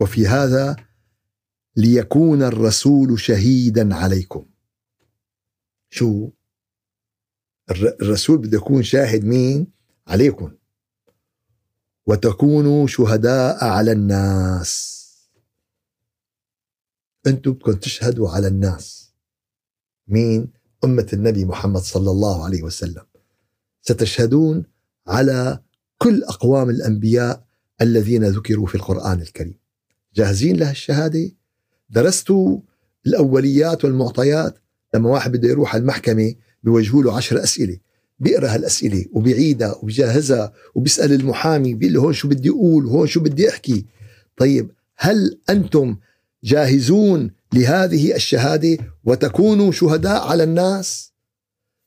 وفي 0.00 0.26
هذا 0.26 0.76
ليكون 1.76 2.42
الرسول 2.42 3.20
شهيدا 3.20 3.94
عليكم. 3.94 4.46
شو؟ 5.90 6.30
الرسول 7.70 8.38
بده 8.38 8.58
يكون 8.58 8.82
شاهد 8.82 9.24
مين؟ 9.24 9.66
عليكم. 10.12 10.52
وتكونوا 12.06 12.86
شهداء 12.86 13.64
على 13.64 13.92
الناس. 13.92 15.02
أنتم 17.26 17.52
بدكم 17.52 17.72
تشهدوا 17.72 18.30
على 18.30 18.48
الناس. 18.48 19.12
مين؟ 20.08 20.52
أمة 20.84 21.06
النبي 21.12 21.44
محمد 21.44 21.80
صلى 21.80 22.10
الله 22.10 22.44
عليه 22.44 22.62
وسلم. 22.62 23.02
ستشهدون 23.82 24.64
على 25.06 25.62
كل 25.98 26.24
أقوام 26.24 26.70
الأنبياء 26.70 27.44
الذين 27.80 28.24
ذكروا 28.24 28.66
في 28.66 28.74
القرآن 28.74 29.20
الكريم. 29.20 29.58
جاهزين 30.14 30.56
لها 30.56 30.70
الشهادة؟ 30.70 31.30
درستوا 31.90 32.60
الأوليات 33.06 33.84
والمعطيات؟ 33.84 34.58
لما 34.94 35.10
واحد 35.10 35.32
بده 35.32 35.48
يروح 35.48 35.74
المحكمة 35.74 36.34
بيوجهوا 36.62 37.02
له 37.02 37.16
عشر 37.16 37.42
أسئلة. 37.42 37.78
بيقرأ 38.18 38.48
هالأسئلة 38.54 39.04
وبيعيدها 39.12 39.76
وبيجهزها 39.82 40.52
وبيسأل 40.74 41.12
المحامي 41.12 41.74
بيقول 41.74 41.94
له 41.94 42.00
هون 42.00 42.12
شو 42.12 42.28
بدي 42.28 42.50
أقول؟ 42.50 42.86
وهون 42.86 43.06
شو 43.06 43.20
بدي 43.20 43.48
أحكي؟ 43.48 43.86
طيب 44.36 44.70
هل 44.96 45.38
أنتم 45.50 45.96
جاهزون 46.44 47.30
لهذه 47.54 48.14
الشهادة 48.14 48.78
وتكونوا 49.04 49.72
شهداء 49.72 50.28
على 50.28 50.44
الناس؟ 50.44 51.12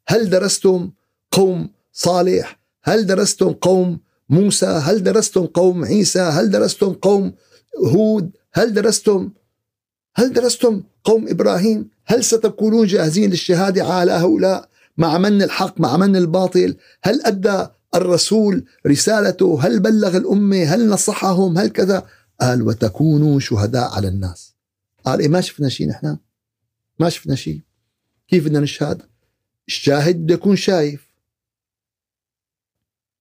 هل 0.08 0.30
درستم 0.30 0.92
قوم 1.32 1.70
صالح؟ 1.94 2.60
هل 2.84 3.06
درستم 3.06 3.50
قوم 3.52 4.00
موسى؟ 4.30 4.66
هل 4.66 5.04
درستم 5.04 5.46
قوم 5.46 5.86
عيسى؟ 5.86 6.20
هل 6.20 6.50
درستم 6.52 6.94
قوم 6.94 7.34
هود؟ 7.86 8.32
هل 8.54 8.74
درستم؟ 8.74 9.30
هل 10.16 10.34
درستم 10.34 10.84
قوم 11.04 11.28
إبراهيم؟ 11.30 11.90
هل 12.06 12.24
ستكونون 12.24 12.88
جاهزين 12.88 13.30
للشهادة 13.30 13.84
على 13.84 14.12
هؤلاء؟ 14.12 14.70
مع 14.98 15.18
من 15.18 15.42
الحق 15.42 15.80
مع 15.80 15.98
من 15.98 16.16
الباطل؟ 16.16 16.78
هل 17.04 17.22
أدى 17.26 17.68
الرسول 17.96 18.66
رسالته؟ 18.88 19.68
هل 19.68 19.80
بلغ 19.80 20.18
الأمة؟ 20.18 20.64
هل 20.64 20.90
نصحهم؟ 20.90 21.58
هل 21.58 21.70
كذا؟ 21.70 22.08
قال 22.42 22.62
وتكونوا 22.62 23.40
شهداء 23.40 23.96
على 23.96 24.08
الناس. 24.08 24.56
قال 25.06 25.20
إيه 25.20 25.28
ما 25.28 25.42
شفنا 25.42 25.70
شيء 25.70 25.88
نحن؟ 25.90 26.18
ما 27.00 27.10
شفنا 27.10 27.36
شيء 27.36 27.62
كيف 28.28 28.46
بدنا 28.46 28.60
نشهد؟ 28.60 29.10
الشاهد 29.68 30.16
بده 30.16 30.34
يكون 30.34 30.56
شايف. 30.56 31.16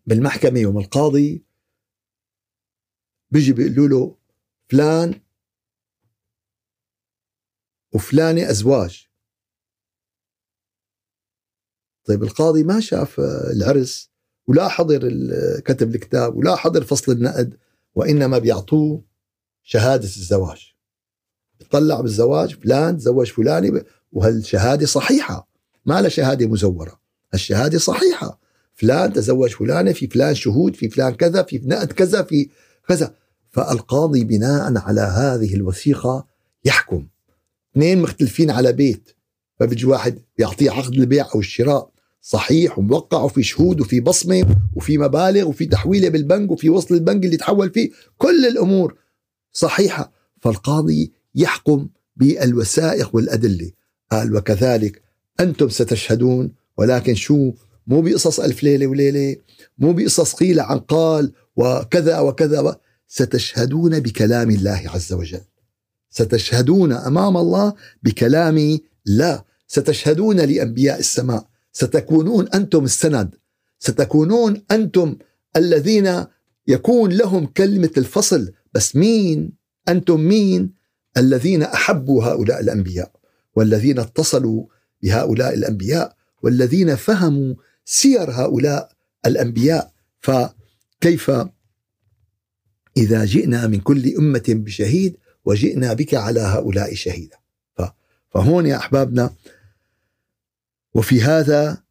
بالمحكمة 0.06 0.60
يوم 0.60 0.78
القاضي 0.78 1.44
بيجي 3.30 3.52
بيقولوا 3.52 3.88
له 3.88 4.16
فلان 4.68 5.20
وفلانة 7.92 8.50
أزواج. 8.50 9.03
طيب 12.04 12.22
القاضي 12.22 12.64
ما 12.64 12.80
شاف 12.80 13.20
العرس 13.56 14.10
ولا 14.46 14.68
حضر 14.68 15.10
كتب 15.64 15.94
الكتاب 15.94 16.36
ولا 16.36 16.56
حضر 16.56 16.84
فصل 16.84 17.12
النقد 17.12 17.54
وإنما 17.94 18.38
بيعطوه 18.38 19.04
شهادة 19.62 20.04
الزواج. 20.04 20.74
بيطلع 21.60 22.00
بالزواج 22.00 22.54
فلان 22.54 22.98
تزوج 22.98 23.26
فلاني 23.26 23.84
وهالشهادة 24.12 24.86
صحيحة. 24.86 25.48
ما 25.86 26.00
لها 26.00 26.08
شهادة 26.08 26.46
مزورة 26.46 27.00
الشهادة 27.34 27.78
صحيحة. 27.78 28.40
فلان 28.74 29.12
تزوج 29.12 29.50
فلانة 29.50 29.92
في 29.92 30.06
فلان 30.06 30.34
شهود 30.34 30.76
في 30.76 30.88
فلان 30.88 31.14
كذا 31.14 31.42
في 31.42 31.60
نقد 31.64 31.92
كذا 31.92 32.22
في 32.22 32.48
كذا. 32.88 33.14
فالقاضي 33.50 34.24
بناء 34.24 34.78
على 34.78 35.00
هذه 35.00 35.54
الوثيقة 35.54 36.26
يحكم. 36.64 37.06
اثنين 37.72 38.02
مختلفين 38.02 38.50
على 38.50 38.72
بيت 38.72 39.10
فبيجي 39.60 39.86
واحد 39.86 40.18
يعطيه 40.38 40.70
عقد 40.70 40.94
البيع 40.94 41.28
أو 41.34 41.40
الشراء. 41.40 41.93
صحيح 42.26 42.78
وموقع 42.78 43.22
وفي 43.22 43.42
شهود 43.42 43.80
وفي 43.80 44.00
بصمة 44.00 44.56
وفي 44.74 44.98
مبالغ 44.98 45.48
وفي 45.48 45.66
تحويلة 45.66 46.08
بالبنك 46.08 46.50
وفي 46.50 46.70
وصل 46.70 46.94
البنك 46.94 47.24
اللي 47.24 47.36
تحول 47.36 47.70
فيه 47.70 47.90
كل 48.18 48.46
الأمور 48.46 48.96
صحيحة. 49.52 50.12
فالقاضي 50.40 51.12
يحكم 51.34 51.88
بالوثائق 52.16 53.14
والأدلة. 53.14 53.70
قال 54.12 54.36
وكذلك 54.36 55.02
أنتم 55.40 55.68
ستشهدون 55.68 56.52
ولكن 56.78 57.14
شو؟ 57.14 57.52
مو 57.86 58.00
بقصص 58.00 58.40
ألف 58.40 58.62
ليلة 58.62 58.86
وليلة 58.86 59.36
مو 59.78 59.92
بقصص 59.92 60.34
قيل 60.34 60.60
عن 60.60 60.78
قال 60.78 61.32
وكذا 61.56 62.18
وكذا 62.18 62.76
ستشهدون 63.08 64.00
بكلام 64.00 64.50
الله 64.50 64.82
عز 64.94 65.12
وجل. 65.12 65.40
ستشهدون 66.10 66.92
أمام 66.92 67.36
الله 67.36 67.74
بكلام 68.02 68.78
لا. 69.06 69.44
ستشهدون 69.66 70.40
لأنبياء 70.40 70.98
السماء. 70.98 71.53
ستكونون 71.74 72.48
أنتم 72.48 72.84
السند. 72.84 73.34
ستكونون 73.78 74.62
أنتم 74.70 75.16
الذين 75.56 76.24
يكون 76.68 77.12
لهم 77.12 77.46
كلمة 77.46 77.90
الفصل 77.96 78.52
بس 78.74 78.96
مين؟ 78.96 79.52
أنتم 79.88 80.20
مين؟ 80.20 80.72
الذين 81.16 81.62
أحبوا 81.62 82.24
هؤلاء 82.24 82.60
الأنبياء 82.60 83.12
والذين 83.56 83.98
اتصلوا 83.98 84.66
بهؤلاء 85.02 85.54
الأنبياء 85.54 86.16
والذين 86.42 86.96
فهموا 86.96 87.54
سير 87.84 88.30
هؤلاء 88.30 88.92
الأنبياء. 89.26 89.92
فكيف 90.20 91.30
إذا 92.96 93.24
جئنا 93.24 93.66
من 93.66 93.80
كل 93.80 94.16
أمة 94.16 94.44
بشهيد 94.48 95.16
وجئنا 95.44 95.92
بك 95.92 96.14
على 96.14 96.40
هؤلاء 96.40 96.94
شهيدا؟ 96.94 97.36
فهون 98.30 98.66
يا 98.66 98.76
أحبابنا 98.76 99.30
وفي 100.94 101.22
هذا 101.22 101.84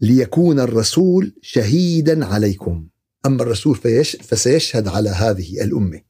ليكون 0.00 0.60
الرسول 0.60 1.34
شهيدا 1.42 2.26
عليكم. 2.26 2.88
أما 3.26 3.42
الرسول 3.42 3.76
فيش 3.76 4.16
فسيشهد 4.16 4.88
على 4.88 5.10
هذه 5.10 5.62
الأمة. 5.62 6.00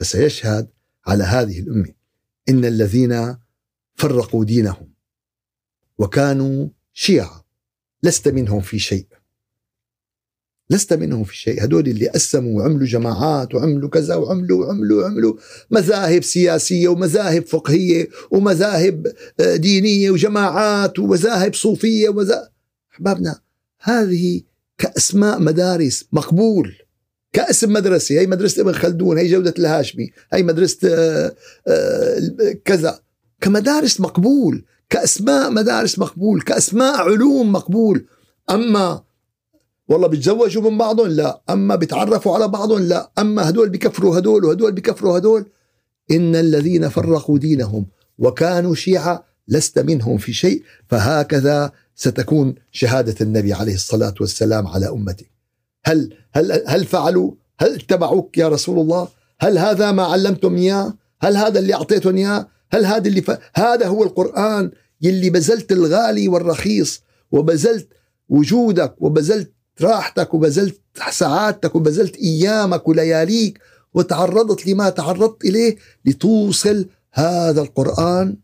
فسيشهد 0.00 0.70
على 1.06 1.24
هذه 1.24 1.60
الأمة. 1.60 1.94
إن 2.48 2.64
الذين 2.64 3.36
فرقوا 3.94 4.44
دينهم 4.44 4.92
وكانوا 5.98 6.68
شيعا. 6.92 7.42
لست 8.02 8.28
منهم 8.28 8.60
في 8.60 8.78
شيء. 8.78 9.08
لست 10.70 10.92
منهم 10.92 11.24
في 11.24 11.36
شيء. 11.36 11.64
هدول 11.64 11.88
اللي 11.88 12.08
قسموا 12.08 12.60
وعملوا 12.60 12.86
جماعات 12.86 13.54
وعملوا 13.54 13.88
كذا 13.88 14.14
وعملوا 14.14 14.66
وعملوا 14.66 15.02
وعملوا. 15.02 15.34
مذاهب 15.70 16.22
سياسية 16.22 16.88
ومذاهب 16.88 17.46
فقهية 17.46 18.08
ومذاهب 18.30 19.06
آه، 19.40 19.56
دينية 19.56 20.10
وجماعات 20.10 20.98
ومذاهب 20.98 21.54
صوفية 21.54 22.08
ومذاهب 22.08 22.48
أحبابنا 22.92 23.40
هذه 23.80 24.40
كأسماء 24.78 25.40
مدارس 25.40 26.04
مقبول. 26.12 26.74
كأسم 27.32 27.72
مدرسة 27.72 28.20
هي 28.20 28.26
مدرسة 28.26 28.62
ابن 28.62 28.72
خلدون 28.72 29.18
هي 29.18 29.28
جودة 29.28 29.54
الهاشمي 29.58 30.10
هي 30.32 30.42
مدرسة 30.42 30.78
آه، 30.88 31.34
آه، 31.68 32.20
كذا. 32.64 33.00
كمدارس 33.40 34.00
مقبول 34.00 34.64
كأسماء 34.90 35.50
مدارس 35.50 35.98
مقبول 35.98 36.42
كأسماء 36.42 36.96
علوم 36.96 37.52
مقبول. 37.52 38.06
أما 38.50 39.05
والله 39.88 40.08
بيتزوجوا 40.08 40.70
من 40.70 40.78
بعضهم؟ 40.78 41.08
لا. 41.08 41.42
أما 41.50 41.76
بيتعرفوا 41.76 42.34
على 42.34 42.48
بعضهم؟ 42.48 42.82
لا. 42.82 43.10
أما 43.18 43.48
هدول 43.48 43.68
بكفروا 43.68 44.18
هدول 44.18 44.44
وهدول 44.44 44.72
بكفروا 44.72 45.18
هدول؟ 45.18 45.46
إن 46.10 46.36
الذين 46.36 46.88
فرقوا 46.88 47.38
دينهم 47.38 47.86
وكانوا 48.18 48.74
شيعة 48.74 49.24
لست 49.48 49.78
منهم 49.78 50.18
في 50.18 50.32
شيء 50.32 50.62
فهكذا 50.88 51.72
ستكون 51.94 52.54
شهادة 52.72 53.14
النبي 53.20 53.52
عليه 53.52 53.74
الصلاة 53.74 54.14
والسلام 54.20 54.66
على 54.66 54.88
أمته 54.88 55.26
هل 55.84 56.16
هل 56.32 56.62
هل 56.66 56.84
فعلوا؟ 56.84 57.32
هل 57.58 57.74
اتبعوك 57.74 58.38
يا 58.38 58.48
رسول 58.48 58.78
الله؟ 58.78 59.08
هل 59.40 59.58
هذا 59.58 59.92
ما 59.92 60.02
علمتم 60.02 60.56
إياه؟ 60.56 60.94
هل 61.20 61.36
هذا 61.36 61.58
اللي 61.58 61.74
أعطيتهم 61.74 62.16
إياه؟ 62.16 62.48
هل 62.70 62.84
هذا 62.84 63.08
اللي 63.08 63.22
ف... 63.22 63.38
هذا 63.54 63.86
هو 63.86 64.02
القرآن 64.04 64.70
يلي 65.02 65.30
بذلت 65.30 65.72
الغالي 65.72 66.28
والرخيص 66.28 67.02
وبذلت 67.32 67.88
وجودك 68.28 68.94
وبذلت 68.98 69.52
راحتك 69.80 70.34
وبذلت 70.34 70.80
ساعاتك 71.10 71.74
وبذلت 71.74 72.16
أيامك 72.16 72.88
ولياليك 72.88 73.60
وتعرضت 73.94 74.66
لما 74.66 74.90
تعرضت 74.90 75.44
إليه 75.44 75.76
لتوصل 76.04 76.88
هذا 77.12 77.62
القرآن 77.62 78.36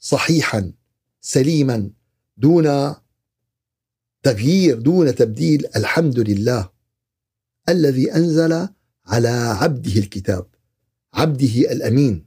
صحيحا 0.00 0.72
سليما 1.20 1.90
دون 2.36 2.94
تغيير 4.22 4.78
دون 4.78 5.14
تبديل. 5.14 5.66
الحمد 5.76 6.18
لله 6.18 6.70
الذي 7.68 8.14
أنزل 8.14 8.68
على 9.06 9.28
عبده 9.28 9.92
الكتاب 9.92 10.46
عبده 11.14 11.72
الأمين 11.72 12.26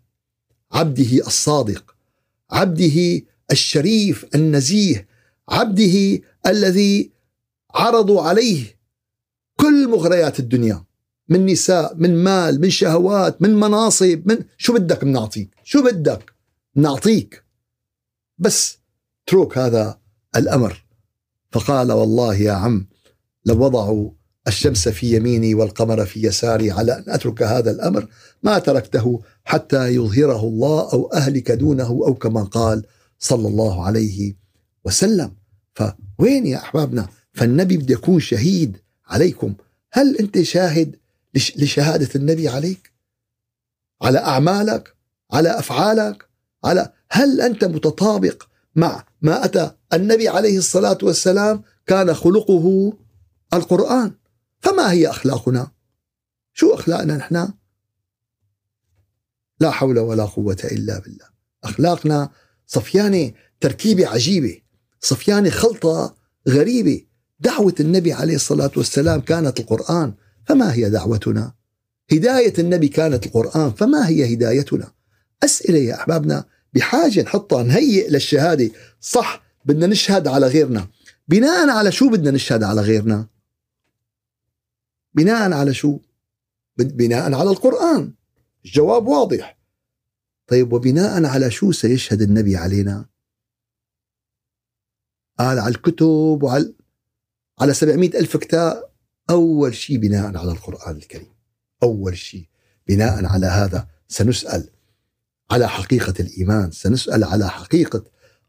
عبده 0.71 1.27
الصادق 1.27 1.95
عبده 2.51 3.21
الشريف 3.51 4.25
النزيه 4.35 5.07
عبده 5.49 6.19
الذي 6.47 7.11
عرضوا 7.75 8.21
عليه 8.21 8.79
كل 9.55 9.87
مغريات 9.89 10.39
الدنيا 10.39 10.85
من 11.29 11.45
نساء 11.45 11.95
من 11.95 12.23
مال 12.23 12.61
من 12.61 12.69
شهوات 12.69 13.41
من 13.41 13.55
مناصب 13.55 14.21
من 14.25 14.37
شو 14.57 14.73
بدك 14.73 15.05
بنعطيك 15.05 15.55
شو 15.63 15.83
بدك؟ 15.83 16.33
نعطيك 16.75 17.43
بس 18.37 18.77
اترك 19.27 19.57
هذا 19.57 19.99
الأمر. 20.35 20.85
فقال 21.51 21.91
والله 21.91 22.35
يا 22.35 22.51
عم 22.51 22.87
لو 23.45 23.65
وضعوا 23.65 24.11
الشمس 24.47 24.89
في 24.89 25.15
يميني 25.15 25.55
والقمر 25.55 26.05
في 26.05 26.27
يساري 26.27 26.71
على 26.71 26.97
أن 26.97 27.03
أترك 27.07 27.43
هذا 27.43 27.71
الأمر 27.71 28.07
ما 28.43 28.59
تركته 28.59 29.21
حتى 29.43 29.87
يظهره 29.87 30.43
الله 30.43 30.93
أو 30.93 31.11
أهلك 31.13 31.51
دونه 31.51 31.87
أو 31.87 32.13
كما 32.13 32.43
قال 32.43 32.85
صلى 33.19 33.47
الله 33.47 33.85
عليه 33.85 34.35
وسلم. 34.85 35.35
فوين 35.73 36.47
يا 36.47 36.57
أحبابنا؟ 36.57 37.07
فالنبي 37.35 37.77
بده 37.77 37.93
يكون 37.93 38.19
شهيد 38.19 38.77
عليكم. 39.05 39.55
هل 39.91 40.17
أنت 40.17 40.41
شاهد 40.41 40.99
لشهادة 41.55 42.09
النبي 42.15 42.49
عليك؟ 42.49 42.93
على 44.01 44.19
أعمالك؟ 44.19 44.95
على 45.31 45.59
أفعالك؟ 45.59 46.29
على 46.63 46.93
هل 47.11 47.41
أنت 47.41 47.63
متطابق 47.63 48.43
مع 48.75 49.05
ما 49.21 49.45
أتى 49.45 49.71
النبي 49.93 50.27
عليه 50.27 50.57
الصلاة 50.57 50.97
والسلام 51.03 51.63
كان 51.87 52.13
خلقه 52.13 52.93
القرآن؟ 53.53 54.15
فما 54.59 54.91
هي 54.91 55.09
أخلاقنا؟ 55.09 55.71
شو 56.53 56.73
أخلاقنا 56.73 57.17
نحن؟ 57.17 57.53
لا 59.59 59.71
حول 59.71 59.99
ولا 59.99 60.25
قوة 60.25 60.57
إلا 60.63 60.99
بالله. 60.99 61.25
أخلاقنا 61.63 62.29
صفيانة 62.67 63.31
تركيبة 63.59 64.07
عجيبة 64.07 64.61
صفيانة 64.99 65.49
خلطة 65.49 66.15
غريبة. 66.49 67.05
دعوة 67.45 67.75
النبي 67.79 68.13
عليه 68.13 68.35
الصلاة 68.35 68.71
والسلام 68.77 69.21
كانت 69.21 69.59
القرآن 69.59 70.13
فما 70.45 70.73
هي 70.73 70.89
دعوتنا؟ 70.89 71.53
هداية 72.11 72.53
النبي 72.59 72.87
كانت 72.87 73.25
القرآن 73.25 73.71
فما 73.71 74.07
هي 74.07 74.33
هدايتنا؟ 74.33 74.91
أسئلة 75.43 75.79
يا 75.79 75.95
أحبابنا 75.95 76.45
بحاجة 76.73 77.21
نحطها 77.21 77.63
نهيئ 77.63 78.09
للشهادة. 78.09 78.71
صح 78.99 79.43
بدنا 79.65 79.87
نشهد 79.87 80.27
على 80.27 80.47
غيرنا. 80.47 80.87
بناء 81.27 81.69
على 81.69 81.91
شو 81.91 82.09
بدنا 82.09 82.31
نشهد 82.31 82.63
على 82.63 82.81
غيرنا؟ 82.81 83.27
بناء 85.13 85.51
على 85.51 85.73
شو؟ 85.73 85.99
بناء 86.77 87.33
على 87.33 87.49
القرآن. 87.49 88.13
الجواب 88.65 89.07
واضح. 89.07 89.57
طيب 90.47 90.73
وبناء 90.73 91.25
على 91.25 91.51
شو 91.51 91.71
سيشهد 91.71 92.21
النبي 92.21 92.57
علينا؟ 92.57 93.05
قال 95.39 95.59
على 95.59 95.75
الكتب 95.75 96.39
وعلى 96.43 96.73
على 97.59 97.73
700 97.73 98.19
ألف 98.19 98.37
كتاب 98.37 98.83
أول 99.29 99.75
شيء 99.75 99.97
بناء 99.97 100.37
على 100.37 100.51
القرآن 100.51 100.95
الكريم. 100.95 101.33
أول 101.83 102.17
شيء 102.17 102.47
بناء 102.87 103.25
على 103.25 103.45
هذا. 103.45 103.87
سنسأل 104.07 104.69
على 105.51 105.69
حقيقة 105.69 106.13
الإيمان 106.19 106.71
سنسأل 106.71 107.23
على 107.23 107.49
حقيقة 107.49 108.03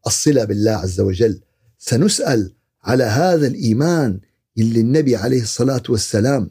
الصلة 0.06 0.44
بالله 0.44 0.70
عز 0.70 1.00
وجل. 1.00 1.40
سنسأل 1.78 2.54
على 2.82 3.04
هذا 3.04 3.46
الإيمان 3.46 4.20
اللي 4.58 4.80
النبي 4.80 5.16
عليه 5.16 5.42
الصلاة 5.42 5.82
والسلام 5.88 6.50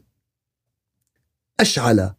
أشعل 1.60 2.14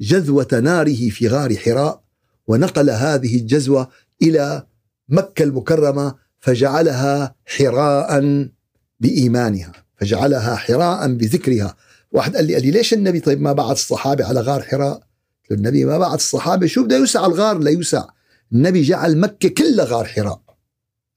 جذوة 0.00 0.48
ناره 0.52 1.10
في 1.10 1.28
غار 1.28 1.56
حراء 1.56 2.04
ونقل 2.46 2.90
هذه 2.90 3.36
الجزوة 3.36 3.90
إلى 4.22 4.66
مكة 5.08 5.42
المكرمة 5.42 6.14
فجعلها 6.38 7.34
حراء. 7.46 8.20
بإيمانها 9.00 9.72
فجعلها 9.96 10.56
حراء 10.56 11.14
بذكرها. 11.14 11.76
واحد 12.12 12.36
قال 12.36 12.46
لي 12.46 12.54
قال 12.54 12.62
لي 12.62 12.70
ليش 12.70 12.94
النبي 12.94 13.20
طيب 13.20 13.40
ما 13.40 13.52
بعث 13.52 13.76
الصحابة 13.76 14.24
على 14.24 14.40
غار 14.40 14.62
حراء؟ 14.62 15.00
النبي 15.50 15.84
ما 15.84 15.98
بعث 15.98 16.14
الصحابة 16.14 16.66
شو 16.66 16.84
بده 16.84 16.96
يوسع 16.96 17.26
الغار 17.26 17.58
لا 17.58 17.70
يوسع. 17.70 18.04
النبي 18.52 18.82
جعل 18.82 19.18
مكة 19.18 19.48
كلها 19.48 19.84
غار 19.84 20.04
حراء. 20.04 20.42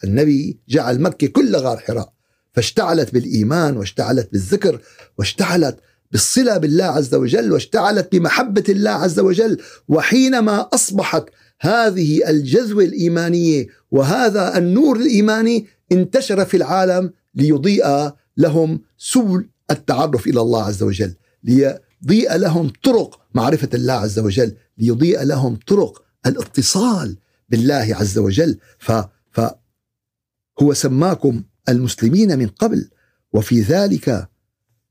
النبي 0.04 0.60
جعل 0.70 1.02
مكة 1.02 1.28
كلها 1.28 1.62
غار 1.62 1.78
حراء. 1.78 2.13
فاشتعلت 2.54 3.13
بالإيمان 3.13 3.78
واشتعلت 3.78 4.32
بالذكر 4.32 4.82
واشتعلت 5.18 5.80
بالصلة 6.12 6.58
بالله 6.58 6.86
عز 6.86 7.16
وجل 7.16 7.52
واشتعلت 7.52 8.12
بمحبة 8.12 8.63
الله 8.70 8.92
عز 8.92 9.20
وجل. 9.20 9.58
وحينما 9.88 10.70
أصبحت 10.74 11.24
هذه 11.62 12.30
الجذوة 12.30 12.84
الإيمانية 12.84 13.68
وهذا 13.92 14.58
النور 14.58 14.96
الإيماني 14.96 15.68
انتشر 15.92 16.46
في 16.46 16.58
العالم 16.58 17.12
ليضيء 17.36 18.12
لهم 18.38 18.82
سبل 18.98 19.50
التعرف 19.72 20.28
إلى 20.28 20.42
الله 20.42 20.63
عز 20.63 20.84
وجل 20.84 21.16
ليضيء 21.44 22.36
لهم 22.36 22.70
طرق 22.84 23.22
معرفة 23.34 23.70
الله 23.74 23.94
عز 23.94 24.20
وجل 24.20 24.56
ليضيء 24.78 25.24
لهم 25.24 25.56
طرق 25.56 26.06
الاتصال 26.26 27.18
بالله 27.50 27.96
عز 27.96 28.18
وجل. 28.18 28.60
ف, 28.80 28.92
فهو 29.32 30.74
سماكم 30.74 31.44
المسلمين 31.70 32.40
من 32.40 32.48
قبل 32.48 32.90
وفي 33.34 33.62
ذلك 33.62 34.30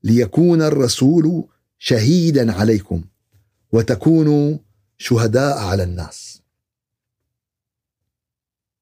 ليكون 0.03 0.61
الرسول 0.61 1.47
شهيدا 1.77 2.51
عليكم 2.53 3.03
وتكونوا 3.71 4.57
شهداء 4.97 5.57
على 5.57 5.83
الناس. 5.83 6.41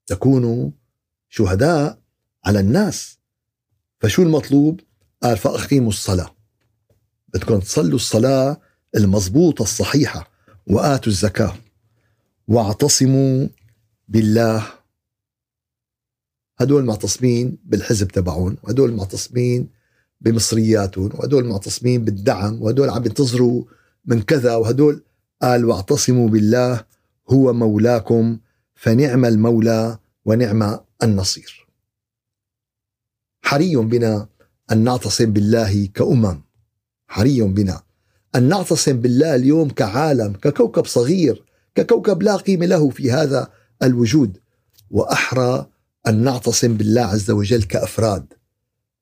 تكونوا 0.07 0.71
شهداء 1.29 1.99
على 2.45 2.59
الناس. 2.59 3.14
فشو 4.05 4.23
المطلوب؟ 4.23 4.79
قال 5.23 5.37
فأقيموا 5.37 5.89
الصلاة. 5.89 6.35
بدكم 7.33 7.59
تصلوا 7.59 7.95
الصلاة 7.95 8.61
المضبوطة 8.95 9.63
الصحيحة 9.63 10.31
وآتوا 10.67 11.11
الزكاة. 11.11 11.53
واعتصموا 12.47 13.47
بالله. 14.07 14.63
هدول 16.57 16.85
معتصمين 16.85 17.57
بالحزب 17.63 18.07
تبعهم 18.07 18.57
وهدول 18.63 18.93
معتصمين 18.93 19.69
بمصرياتهم 20.21 21.09
وهدول 21.13 21.45
معتصمين 21.45 22.05
بالدعم 22.05 22.61
وهدول 22.61 22.89
عم 22.89 23.05
ينتظروا 23.05 23.63
من 24.05 24.21
كذا 24.21 24.55
وهدول 24.55 25.03
قال 25.41 25.65
واعتصموا 25.65 26.29
بالله 26.29 26.85
هو 27.29 27.53
مولاكم 27.53 28.37
فنعم 28.75 29.25
المولى 29.25 29.97
ونعم 30.25 30.79
النصير. 31.03 31.64
حري 33.45 33.75
بنا 33.75 34.27
أن 34.71 34.83
نعتصم 34.83 35.33
بالله 35.33 35.85
كأمم. 35.85 36.41
حري 37.07 37.41
بنا 37.41 37.81
أن 38.35 38.49
نعتصم 38.49 39.01
بالله 39.01 39.35
اليوم 39.35 39.69
كعالم 39.69 40.33
ككوكب 40.33 40.85
صغير 40.85 41.45
ككوكب 41.75 42.23
لا 42.23 42.35
قيمة 42.35 42.65
له 42.65 42.89
في 42.89 43.11
هذا 43.11 43.51
الوجود. 43.83 44.37
وأحرى 44.91 45.69
أن 46.07 46.23
نعتصم 46.23 46.77
بالله 46.77 47.01
عز 47.01 47.31
وجل 47.31 47.63
كأفراد. 47.63 48.33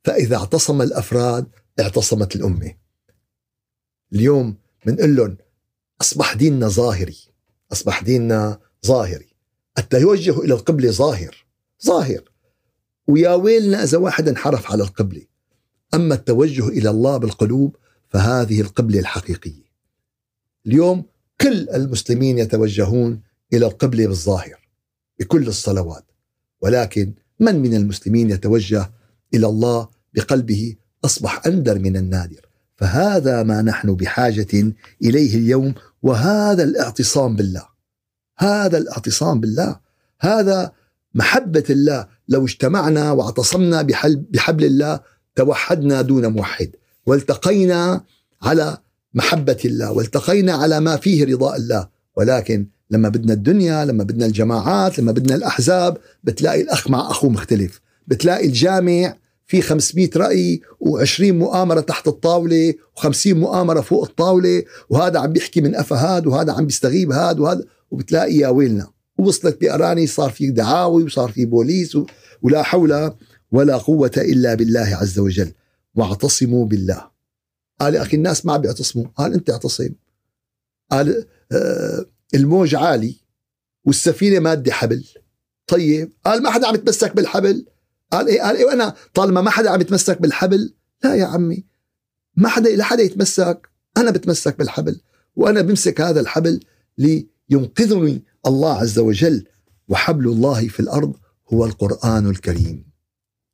فإذا 0.03 0.35
اعتصم 0.35 0.81
الأفراد 0.81 1.47
اعتصمت 1.79 2.35
الأمة. 2.35 2.75
اليوم 4.13 4.55
بنقول 4.85 5.15
لهم 5.15 5.37
أصبح 6.01 6.33
ديننا 6.33 6.67
ظاهري 6.67 7.17
أصبح 7.71 8.03
ديننا 8.03 8.59
ظاهري. 8.85 9.35
التوجه 9.77 10.39
إلى 10.39 10.53
القبلة 10.53 10.91
ظاهر 10.91 11.45
ظاهر. 11.85 12.32
ويا 13.07 13.33
ويلنا 13.33 13.83
اذا 13.83 13.97
واحد 13.97 14.27
انحرف 14.27 14.71
على 14.71 14.83
القبلة. 14.83 15.21
أما 15.93 16.15
التوجه 16.15 16.67
إلى 16.67 16.89
الله 16.89 17.17
بالقلوب 17.17 17.75
فهذه 18.09 18.61
القبلة 18.61 18.99
الحقيقية. 18.99 19.63
اليوم 20.65 21.03
كل 21.41 21.69
المسلمين 21.69 22.37
يتوجهون 22.37 23.21
إلى 23.53 23.65
القبلة 23.65 24.07
بالظاهر 24.07 24.69
بكل 25.19 25.47
الصلوات. 25.47 26.05
ولكن 26.61 27.13
من 27.39 27.61
من 27.61 27.73
المسلمين 27.73 28.29
يتوجه 28.29 28.91
إلى 29.33 29.47
الله 29.47 29.87
بقلبه 30.13 30.75
أصبح 31.05 31.47
أندر 31.47 31.79
من 31.79 31.97
النادر. 31.97 32.45
فهذا 32.75 33.43
ما 33.43 33.61
نحن 33.61 33.95
بحاجة 33.95 34.73
إليه 35.01 35.35
اليوم 35.35 35.73
وهذا 36.03 36.63
الاعتصام 36.63 37.35
بالله. 37.35 37.67
هذا 38.37 38.77
الاعتصام 38.77 39.39
بالله. 39.39 39.79
هذا 40.19 40.71
محبة 41.13 41.63
الله. 41.69 42.07
لو 42.27 42.45
اجتمعنا 42.45 43.11
واعتصمنا 43.11 43.81
بحبل 44.31 44.65
الله 44.65 44.99
توحدنا 45.35 46.01
دون 46.01 46.27
موحد. 46.27 46.69
والتقينا 47.05 48.03
على 48.41 48.77
محبة 49.13 49.57
الله 49.65 49.91
والتقينا 49.91 50.53
على 50.53 50.79
ما 50.79 50.95
فيه 50.95 51.25
رضاء 51.25 51.55
الله. 51.57 51.87
ولكن 52.17 52.67
لما 52.89 53.09
بدنا 53.09 53.33
الدنيا 53.33 53.85
لما 53.85 54.03
بدنا 54.03 54.25
الجماعات 54.25 54.99
لما 54.99 55.11
بدنا 55.11 55.35
الأحزاب 55.35 55.97
بتلاقي 56.23 56.61
الأخ 56.61 56.89
مع 56.89 57.11
أخوه 57.11 57.29
مختلف. 57.29 57.81
بتلاقي 58.07 58.45
الجامع 58.47 59.15
في 59.47 59.61
500 59.61 60.09
رأي 60.15 60.61
و20 60.85 61.21
مؤامرة 61.21 61.79
تحت 61.79 62.07
الطاولة 62.07 62.73
و50 62.99 63.27
مؤامرة 63.27 63.81
فوق 63.81 64.03
الطاولة 64.03 64.63
وهذا 64.89 65.19
عم 65.19 65.33
بيحكي 65.33 65.61
من 65.61 65.75
أفا 65.75 65.95
هاد 65.95 66.27
وهذا 66.27 66.53
عم 66.53 66.65
بيستغيب 66.65 67.11
هاد 67.11 67.39
وهذا 67.39 67.63
وبتلاقي 67.91 68.35
يا 68.35 68.47
ويلنا. 68.47 68.92
ووصلت 69.17 69.61
بأراني 69.61 70.07
صار 70.07 70.29
في 70.29 70.51
دعاوي 70.51 71.03
وصار 71.03 71.31
في 71.31 71.45
بوليس 71.45 71.97
ولا 72.41 72.63
حول 72.63 73.13
ولا 73.51 73.77
قوة 73.77 74.11
إلا 74.17 74.53
بالله 74.53 74.97
عز 75.01 75.19
وجل. 75.19 75.51
واعتصموا 75.95 76.65
بالله. 76.65 77.11
قال 77.81 77.95
يا 77.95 78.01
أخي 78.01 78.17
الناس 78.17 78.45
ما 78.45 78.57
بيعتصموا 78.57 79.05
قال 79.15 79.33
أنت 79.33 79.49
اعتصم. 79.49 79.89
قال 80.91 81.25
آه 81.51 82.05
الموج 82.35 82.75
عالي 82.75 83.15
والسفينة 83.85 84.39
مادة 84.39 84.71
حبل. 84.71 85.05
طيب. 85.67 86.13
قال 86.25 86.43
ما 86.43 86.49
حدا 86.49 86.67
عم 86.67 86.75
يتمسك 86.75 87.15
بالحبل. 87.15 87.65
قال 88.11 88.27
إيه؟ 88.27 88.41
قال 88.41 88.55
إيه 88.55 88.65
وأنا 88.65 88.95
طالما 89.13 89.41
ما 89.41 89.49
حدا 89.49 89.69
عم 89.69 89.81
يتمسك 89.81 90.21
بالحبل؟ 90.21 90.73
لا 91.03 91.15
يا 91.15 91.25
عمي. 91.25 91.65
ما 92.35 92.49
حدا 92.49 92.75
لا 92.75 92.83
حدا 92.83 93.03
يتمسك. 93.03 93.69
أنا 93.97 94.11
بتمسك 94.11 94.57
بالحبل. 94.57 95.01
وأنا 95.35 95.61
بمسك 95.61 96.01
هذا 96.01 96.19
الحبل 96.19 96.59
لينقذني 96.97 98.23
الله 98.47 98.73
عز 98.73 98.99
وجل 98.99 99.45
وحبل 99.87 100.27
الله 100.27 100.67
في 100.67 100.79
الأرض 100.79 101.15
هو 101.53 101.65
القرآن 101.65 102.29
الكريم. 102.29 102.85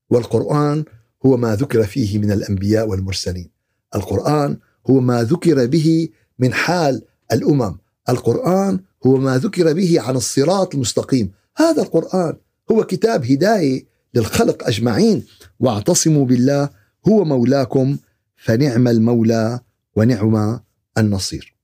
والقرآن 0.10 0.86
هو 1.26 1.38
ما 1.38 1.56
ذكر 1.56 1.84
فيه 1.84 2.20
من 2.20 2.32
الأنبياء 2.32 2.88
والمرسلين. 2.88 3.50
القرآن 3.96 4.58
هو 4.90 5.00
ما 5.00 5.24
ذكر 5.24 5.66
به 5.66 6.10
من 6.40 6.54
حال 6.54 7.02
الأمم. 7.32 7.78
القرآن 8.10 8.80
هو 9.06 9.18
ما 9.18 9.38
ذكر 9.38 9.74
به 9.74 10.02
عن 10.02 10.16
الصراط 10.16 10.76
المستقيم. 10.76 11.32
هذا 11.58 11.82
القرآن 11.82 12.38
هو 12.72 12.84
كتاب 12.84 13.26
هداية 13.26 13.86
للخلق 14.14 14.68
أجمعين. 14.68 15.26
واعتصموا 15.60 16.26
بالله 16.26 16.70
هو 17.08 17.24
مولاكم 17.26 17.98
فنعم 18.36 18.88
المولى 18.88 19.60
ونعم 19.96 20.60
النصير. 20.98 21.56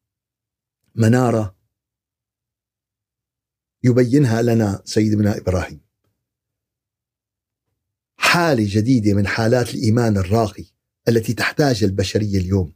منارة 0.96 1.55
يبينها 3.86 4.42
لنا 4.42 4.82
سيدنا 4.86 5.38
إبراهيم. 5.38 5.80
حالة 8.18 8.66
جديدة 8.68 9.14
من 9.14 9.28
حالات 9.28 9.76
الإيمان 9.76 10.18
الراقي 10.18 10.66
التي 11.08 11.34
تحتاج 11.34 11.84
البشرية 11.84 12.40
اليوم. 12.40 12.74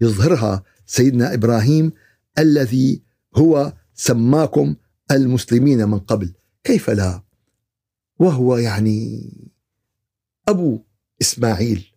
يظهرها 0.00 0.62
سيدنا 0.86 1.34
إبراهيم 1.34 1.92
الذي 2.38 3.02
هو 3.36 3.72
سماكم 3.94 4.76
المسلمين 5.10 5.88
من 5.88 5.98
قبل. 5.98 6.34
كيف 6.64 6.90
لا؟ 6.90 7.22
وهو 8.18 8.56
يعني 8.56 9.30
أبو 10.48 10.84
إسماعيل 11.20 11.92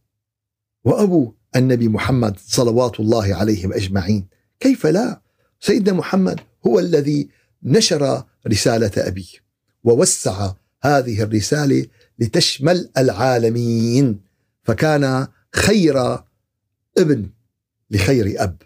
وأبو 0.84 1.36
النبي 1.56 1.88
محمد 1.88 2.38
صلوات 2.40 3.00
الله 3.00 3.36
عليهم 3.36 3.74
أجمعين. 3.74 4.28
كيف 4.60 4.86
لا؟ 4.86 5.22
سيدنا 5.60 5.98
محمد 5.98 6.40
هو 6.68 6.80
الذي 6.80 7.30
نشر 7.64 8.31
رسالة 8.48 8.92
ابيه 8.98 9.42
ووسع 9.84 10.54
هذه 10.84 11.24
الرسالة 11.24 11.86
لتشمل 12.20 12.90
العالمين. 12.98 14.20
فكان 14.64 15.28
خير 15.56 16.20
ابن 16.98 17.30
لخير 17.92 18.44
أب. 18.44 18.62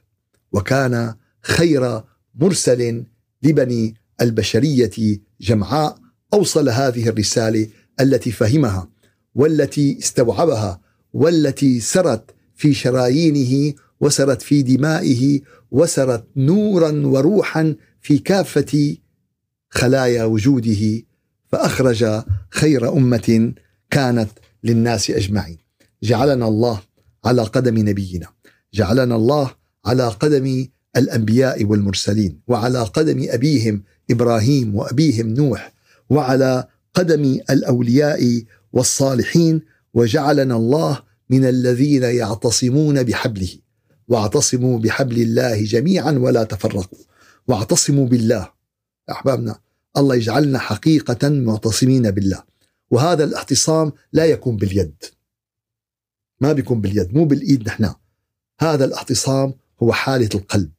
وكان 0.52 1.16
خير 1.42 2.02
مرسل 2.36 3.06
لبني 3.44 3.96
البشرية 4.22 5.20
جمعاء. 5.42 5.98
أوصل 6.34 6.70
هذه 6.70 7.10
الرسالة 7.10 7.68
التي 8.00 8.32
فهمها 8.32 8.90
والتي 9.36 10.00
استوعبها 10.00 10.82
والتي 11.14 11.80
سرت 11.80 12.32
في 12.56 12.74
شرايينه 12.74 13.74
وسرت 14.00 14.42
في 14.42 14.62
دمائه 14.62 15.42
وسرت 15.72 16.26
نورا 16.36 16.92
وروحا 17.06 17.76
في 18.02 18.18
كافة 18.18 18.98
خلايا 19.76 20.24
وجوده 20.24 21.04
فأخرج 21.52 22.24
خير 22.50 22.94
أمة 22.94 23.54
كانت 23.92 24.30
للناس 24.64 25.12
أجمعين. 25.12 25.58
جعلنا 26.04 26.48
الله 26.48 26.82
على 27.26 27.42
قدم 27.42 27.90
نبينا. 27.90 28.28
جعلنا 28.74 29.16
الله 29.16 29.52
على 29.86 30.08
قدم 30.08 30.68
الأنبياء 30.98 31.66
والمرسلين 31.66 32.40
وعلى 32.48 32.84
قدم 32.84 33.26
أبيهم 33.30 33.84
إبراهيم 34.12 34.76
وأبيهم 34.76 35.28
نوح 35.28 35.74
وعلى 36.10 36.68
قدم 36.94 37.40
الأولياء 37.50 38.44
والصالحين 38.74 39.62
وجعلنا 39.94 40.56
الله 40.56 41.00
من 41.30 41.46
الذين 41.46 42.04
يعتصمون 42.04 43.04
بحبله. 43.04 43.50
واعتصموا 44.08 44.80
بحبل 44.80 45.22
الله 45.22 45.64
جميعا 45.64 46.12
ولا 46.12 46.44
تفرقوا. 46.44 47.00
واعتصموا 47.48 48.08
بالله. 48.08 48.50
أحبابنا 49.12 49.65
الله 49.98 50.16
يجعلنا 50.16 50.60
حقيقة 50.60 51.30
معتصمين 51.30 52.12
بالله. 52.12 52.44
وهذا 52.92 53.24
الاعتصام 53.24 53.92
لا 54.14 54.26
يكون 54.26 54.58
باليد. 54.58 55.04
ما 56.42 56.54
بيكون 56.54 56.82
باليد 56.82 57.14
مو 57.14 57.26
بالإيد 57.26 57.68
نحن. 57.68 57.94
هذا 58.60 58.86
الاعتصام 58.86 59.54
هو 59.84 59.94
حالة 59.94 60.30
القلب. 60.36 60.72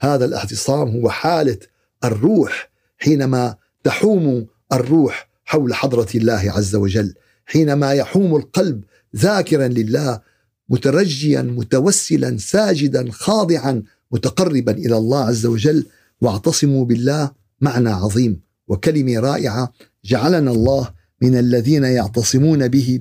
هذا 0.00 0.24
الاعتصام 0.24 0.88
هو 0.88 1.10
حالة 1.10 1.58
الروح. 2.04 2.70
حينما 2.98 3.56
تحوم 3.84 4.46
الروح 4.72 5.28
حول 5.44 5.74
حضرة 5.74 6.08
الله 6.14 6.52
عز 6.56 6.76
وجل 6.76 7.14
حينما 7.46 7.92
يحوم 7.92 8.36
القلب 8.36 8.84
ذاكرا 9.16 9.68
لله 9.68 10.20
مترجيا 10.68 11.42
متوسلا 11.42 12.36
ساجدا 12.38 13.10
خاضعا 13.10 13.82
متقربا 14.10 14.72
إلى 14.72 14.96
الله 14.96 15.24
عز 15.24 15.46
وجل 15.46 15.86
واعتصموا 16.20 16.84
بالله 16.84 17.30
معنى 17.60 17.90
عظيم 17.90 18.40
وكلمة 18.68 19.18
رائعة 19.20 19.72
جعلنا 20.04 20.50
الله 20.50 20.88
من 21.22 21.38
الذين 21.38 21.84
يعتصمون 21.84 22.68
به 22.68 23.00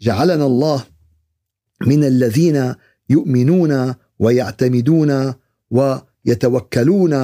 جعلنا 0.00 0.46
الله 0.46 0.84
من 1.86 2.04
الذين 2.04 2.74
يؤمنون 3.10 3.94
ويعتمدون 4.18 5.34
ويتوكلون 5.70 7.14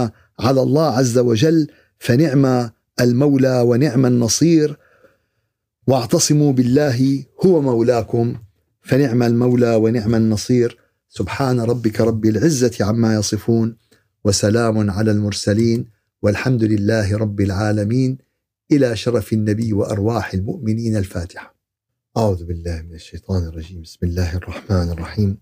على 0.41 0.63
الله 0.63 0.87
عز 0.99 1.19
وجل 1.19 1.69
فنعم 1.99 2.71
المولى 3.01 3.61
ونعم 3.61 4.07
النصير. 4.07 4.79
واعتصموا 5.87 6.53
بالله 6.53 7.25
هو 7.47 7.61
مولاكم 7.61 8.35
فنعم 8.83 9.23
المولى 9.23 9.75
ونعم 9.75 10.15
النصير. 10.15 10.79
سبحان 11.09 11.61
ربك 11.61 12.01
رب 12.01 12.25
العزة 12.27 12.77
عما 12.81 13.15
يصفون 13.15 13.77
وسلام 14.25 14.91
على 14.91 15.11
المرسلين. 15.11 16.00
والحمد 16.23 16.65
لله 16.65 17.17
رب 17.17 17.41
العالمين 17.41 18.19
إلى 18.73 18.97
شرف 18.97 19.33
النبي 19.33 19.73
وأرواح 19.73 20.35
المؤمنين 20.35 20.97
الفاتحة. 20.97 21.55
أعوذ 22.17 22.45
بالله 22.45 22.83
من 22.83 22.95
الشيطان 22.95 23.43
الرجيم، 23.45 23.83
بسم 23.83 24.07
الله 24.07 24.37
الرحمن 24.37 24.91
الرحيم. 24.91 25.39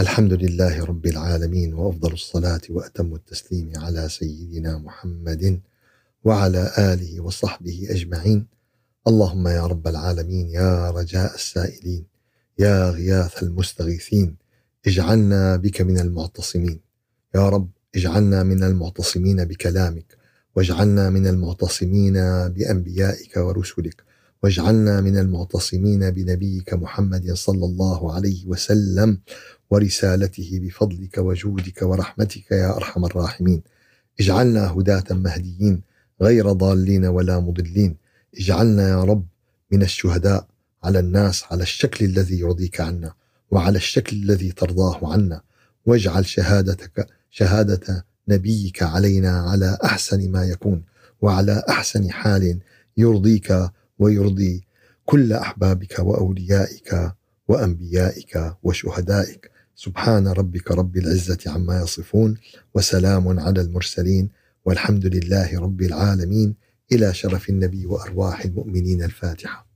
الحمد 0.00 0.32
لله 0.32 0.84
رب 0.84 1.06
العالمين 1.06 1.74
وأفضل 1.74 2.12
الصلاة 2.12 2.60
وأتم 2.70 3.14
التسليم 3.14 3.72
على 3.76 4.08
سيدنا 4.08 4.78
محمد 4.78 5.60
وعلى 6.24 6.72
آله 6.78 7.20
وصحبه 7.20 7.86
أجمعين. 7.90 8.46
اللهم 9.08 9.48
يا 9.48 9.66
رب 9.66 9.88
العالمين 9.88 10.48
يا 10.48 10.90
رجاء 10.90 11.34
السائلين 11.34 12.04
يا 12.58 12.90
غياث 12.90 13.42
المستغيثين 13.42 14.36
اجعلنا 14.86 15.56
بك 15.56 15.80
من 15.80 15.98
المعتصمين 15.98 16.80
يا 17.34 17.48
رب 17.48 17.70
اجعلنا 17.96 18.42
من 18.42 18.62
المعتصمين 18.64 19.44
بكلامك 19.44 20.16
واجعلنا 20.56 21.10
من 21.10 21.26
المعتصمين 21.26 22.12
بأنبيائك 22.48 23.36
ورسلك 23.36 24.02
واجعلنا 24.42 25.00
من 25.00 25.18
المعتصمين 25.18 26.10
بنبيك 26.10 26.74
محمد 26.74 27.32
صلى 27.32 27.64
الله 27.64 28.14
عليه 28.14 28.46
وسلم 28.46 29.18
ورسالته 29.70 30.60
بفضلك 30.62 31.18
وجودك 31.18 31.82
ورحمتك 31.82 32.50
يا 32.50 32.76
أرحم 32.76 33.04
الراحمين. 33.04 33.62
اجعلنا 34.20 34.70
هداة 34.70 35.04
مهديين 35.10 35.82
غير 36.22 36.52
ضالين 36.52 37.04
ولا 37.04 37.40
مضلين. 37.40 37.96
اجعلنا 38.38 38.88
يا 38.88 39.04
رب 39.04 39.26
من 39.70 39.82
الشهداء 39.82 40.46
على 40.84 40.98
الناس 40.98 41.44
على 41.50 41.62
الشكل 41.62 42.04
الذي 42.04 42.38
يرضيك 42.40 42.80
عنا 42.80 43.12
وعلى 43.50 43.76
الشكل 43.76 44.16
الذي 44.16 44.52
ترضاه 44.52 45.12
عنا. 45.12 45.40
واجعل 45.86 46.26
شهادتك 46.26 47.06
شهادة 47.30 48.06
نبيك 48.28 48.82
علينا 48.82 49.40
على 49.40 49.78
أحسن 49.84 50.30
ما 50.30 50.44
يكون 50.44 50.82
وعلى 51.20 51.62
أحسن 51.68 52.10
حال 52.10 52.58
يرضيك 52.96 53.70
ويرضي 53.98 54.64
كل 55.04 55.32
أحبابك 55.32 55.98
وأوليائك 55.98 57.12
وأنبيائك 57.48 58.54
وشهدائك. 58.62 59.50
سبحان 59.74 60.28
ربك 60.28 60.70
رب 60.70 60.96
العزة 60.96 61.38
عما 61.46 61.80
يصفون 61.80 62.36
وسلام 62.74 63.40
على 63.40 63.60
المرسلين 63.60 64.28
والحمد 64.64 65.06
لله 65.06 65.60
رب 65.60 65.82
العالمين. 65.82 66.54
إلى 66.92 67.14
شرف 67.14 67.50
النبي 67.50 67.86
وأرواح 67.86 68.44
المؤمنين 68.44 69.02
الفاتحة. 69.04 69.69